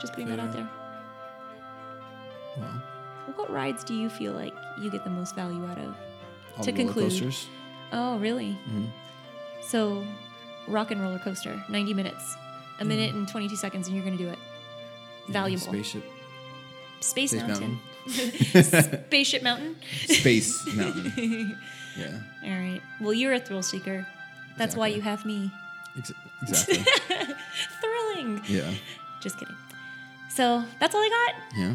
Just 0.00 0.12
putting 0.14 0.28
that 0.28 0.38
out 0.40 0.52
there. 0.52 0.68
Well, 2.58 2.82
What 3.36 3.50
rides 3.50 3.84
do 3.84 3.94
you 3.94 4.08
feel 4.10 4.32
like 4.32 4.54
you 4.80 4.90
get 4.90 5.04
the 5.04 5.10
most 5.10 5.34
value 5.34 5.64
out 5.66 5.78
of? 5.78 5.96
all 6.58 6.64
To 6.64 6.72
conclude. 6.72 7.04
coasters. 7.10 7.46
Oh, 7.92 8.18
really? 8.18 8.58
Mhm. 8.68 8.88
So, 9.62 10.04
rock 10.68 10.90
and 10.90 11.00
roller 11.00 11.18
coaster, 11.18 11.62
90 11.68 11.94
minutes, 11.94 12.36
a 12.80 12.84
minute 12.84 13.14
and 13.14 13.26
22 13.28 13.56
seconds, 13.56 13.86
and 13.86 13.96
you're 13.96 14.04
going 14.04 14.18
to 14.18 14.22
do 14.22 14.28
it. 14.30 14.38
Yeah, 15.28 15.32
Valuable. 15.32 15.66
Spaceship. 15.66 16.04
Space, 17.00 17.30
Space 17.30 17.42
Mountain. 17.42 17.80
Mountain. 18.06 19.02
Spaceship 19.06 19.42
Mountain. 19.42 19.76
Space 20.06 20.66
Mountain. 20.74 21.58
Yeah. 21.96 22.18
All 22.44 22.50
right. 22.50 22.80
Well, 23.00 23.12
you're 23.14 23.32
a 23.32 23.40
thrill 23.40 23.62
seeker. 23.62 24.06
That's 24.58 24.76
why 24.76 24.88
you 24.88 25.00
have 25.00 25.24
me. 25.24 25.50
Ex- 25.98 26.12
exactly. 26.42 26.84
Thrilling. 27.80 28.42
yeah. 28.46 28.70
Just 29.20 29.38
kidding. 29.38 29.54
So, 30.30 30.64
that's 30.80 30.94
all 30.94 31.00
I 31.02 31.08
got. 31.28 31.58
Yeah. 31.58 31.74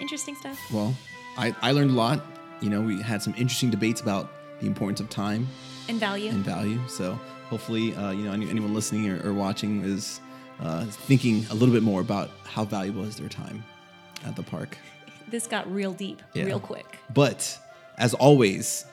Interesting 0.00 0.34
stuff. 0.36 0.58
Well, 0.72 0.94
I, 1.38 1.54
I 1.62 1.72
learned 1.72 1.90
a 1.90 1.94
lot. 1.94 2.20
You 2.60 2.70
know, 2.70 2.80
we 2.80 3.00
had 3.02 3.22
some 3.22 3.34
interesting 3.36 3.70
debates 3.70 4.00
about 4.00 4.30
the 4.60 4.66
importance 4.66 5.00
of 5.00 5.10
time 5.10 5.46
And 5.88 6.00
value. 6.00 6.30
and 6.30 6.44
value. 6.44 6.80
So 6.88 7.12
hopefully, 7.50 7.94
uh, 7.94 8.10
you 8.12 8.24
know, 8.24 8.32
any, 8.32 8.48
anyone 8.48 8.72
listening 8.74 9.10
or, 9.10 9.28
or 9.28 9.34
watching 9.34 9.82
is 9.84 10.20
uh, 10.60 10.86
thinking 10.86 11.44
a 11.50 11.54
little 11.54 11.74
bit 11.74 11.82
more 11.82 12.00
about 12.00 12.30
how 12.44 12.64
valuable 12.64 13.04
is 13.04 13.16
their 13.16 13.28
time 13.28 13.62
at 14.24 14.34
the 14.36 14.42
park. 14.42 14.78
this 15.28 15.46
got 15.46 15.70
real 15.72 15.92
deep, 15.92 16.22
Yeah. 16.32 16.44
real 16.44 16.60
quick. 16.60 16.98
But 17.12 17.58
as 17.98 18.14
always, 18.14 18.86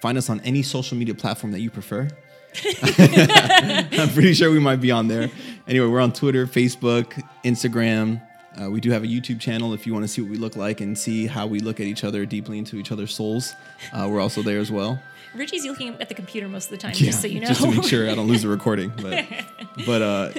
find 0.00 0.16
us 0.16 0.30
on 0.30 0.40
any 0.42 0.62
social 0.62 0.96
media 0.96 1.14
platform 1.14 1.50
that 1.52 1.60
you 1.60 1.70
prefer. 1.70 2.08
I'm 2.64 4.08
pretty 4.10 4.34
sure 4.34 4.50
we 4.50 4.58
might 4.58 4.80
be 4.80 4.90
on 4.90 5.08
there. 5.08 5.30
Anyway, 5.66 5.86
we're 5.86 6.00
on 6.00 6.12
Twitter, 6.12 6.46
Facebook, 6.46 7.22
Instagram. 7.44 8.20
Uh, 8.60 8.70
we 8.70 8.80
do 8.80 8.90
have 8.90 9.04
a 9.04 9.06
YouTube 9.06 9.38
channel 9.40 9.72
if 9.72 9.86
you 9.86 9.92
want 9.92 10.04
to 10.04 10.08
see 10.08 10.20
what 10.20 10.30
we 10.30 10.36
look 10.36 10.56
like 10.56 10.80
and 10.80 10.98
see 10.98 11.26
how 11.26 11.46
we 11.46 11.60
look 11.60 11.78
at 11.78 11.86
each 11.86 12.02
other 12.02 12.26
deeply 12.26 12.58
into 12.58 12.76
each 12.76 12.90
other's 12.90 13.14
souls. 13.14 13.54
Uh, 13.92 14.08
we're 14.10 14.20
also 14.20 14.42
there 14.42 14.58
as 14.58 14.72
well. 14.72 15.00
Richie's 15.34 15.64
looking 15.64 15.88
at 16.00 16.08
the 16.08 16.14
computer 16.14 16.48
most 16.48 16.64
of 16.66 16.70
the 16.72 16.76
time, 16.78 16.94
just 16.94 17.20
so 17.20 17.28
you 17.28 17.40
know. 17.40 17.46
just 17.46 17.60
to 17.60 17.70
make 17.70 17.84
sure 17.84 18.10
I 18.10 18.14
don't 18.14 18.26
lose 18.26 18.42
the 18.42 18.48
recording. 18.48 18.92
But 18.96 19.26
but 19.86 20.02
uh, 20.02 20.30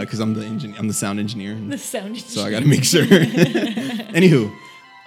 because 0.00 0.20
I'm 0.20 0.34
the 0.34 0.42
engin- 0.42 0.78
I'm 0.78 0.88
the 0.88 0.94
sound 0.94 1.18
engineer. 1.18 1.54
the 1.54 1.76
sound. 1.76 2.06
Engineer. 2.16 2.30
So 2.30 2.44
I 2.44 2.50
got 2.50 2.60
to 2.60 2.66
make 2.66 2.84
sure. 2.84 3.02
Anywho, 3.06 4.54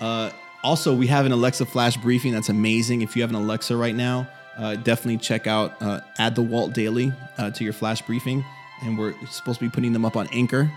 uh, 0.02 0.32
also 0.62 0.94
we 0.94 1.08
have 1.08 1.26
an 1.26 1.32
Alexa 1.32 1.66
flash 1.66 1.96
briefing 1.98 2.34
that's 2.34 2.50
amazing. 2.50 3.02
If 3.02 3.16
you 3.16 3.22
have 3.24 3.32
an 3.32 3.38
Alexa 3.38 3.76
right 3.76 3.96
now, 3.96 4.28
uh, 4.58 4.76
definitely 4.76 5.18
check 5.18 5.48
out 5.48 5.82
uh, 5.82 6.02
add 6.18 6.36
the 6.36 6.42
Walt 6.42 6.74
Daily 6.74 7.14
uh, 7.38 7.52
to 7.52 7.64
your 7.64 7.74
flash 7.74 8.02
briefing, 8.02 8.44
and 8.84 8.98
we're 8.98 9.14
supposed 9.28 9.60
to 9.60 9.66
be 9.66 9.70
putting 9.70 9.94
them 9.94 10.06
up 10.06 10.16
on 10.16 10.28
Anchor. 10.32 10.72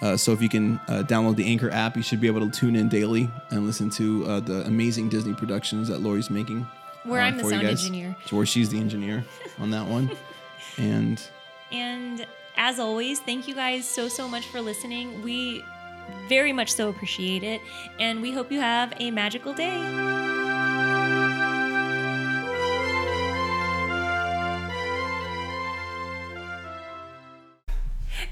Uh, 0.00 0.16
so 0.16 0.32
if 0.32 0.40
you 0.40 0.48
can 0.48 0.80
uh, 0.86 1.02
download 1.06 1.36
the 1.36 1.46
Anchor 1.46 1.70
app, 1.70 1.96
you 1.96 2.02
should 2.02 2.20
be 2.20 2.28
able 2.28 2.48
to 2.48 2.50
tune 2.50 2.76
in 2.76 2.88
daily 2.88 3.28
and 3.50 3.66
listen 3.66 3.90
to 3.90 4.24
uh, 4.26 4.40
the 4.40 4.64
amazing 4.66 5.08
Disney 5.08 5.34
productions 5.34 5.88
that 5.88 6.00
Lori's 6.00 6.30
making. 6.30 6.66
Where 7.02 7.20
I'm 7.20 7.36
the 7.36 7.44
sound 7.44 7.66
engineer. 7.66 8.16
Where 8.30 8.46
she's 8.46 8.70
the 8.70 8.78
engineer 8.78 9.24
on 9.58 9.70
that 9.72 9.86
one, 9.86 10.10
and 10.78 11.20
And 11.72 12.26
as 12.56 12.78
always, 12.78 13.20
thank 13.20 13.48
you 13.48 13.54
guys 13.54 13.88
so, 13.88 14.08
so 14.08 14.28
much 14.28 14.46
for 14.46 14.60
listening. 14.60 15.22
We 15.22 15.64
very 16.28 16.52
much 16.52 16.72
so 16.72 16.88
appreciate 16.88 17.42
it. 17.42 17.60
And 17.98 18.22
we 18.22 18.32
hope 18.32 18.52
you 18.52 18.60
have 18.60 18.92
a 18.98 19.10
magical 19.10 19.52
day. 19.52 20.27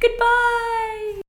Goodbye. 0.01 1.23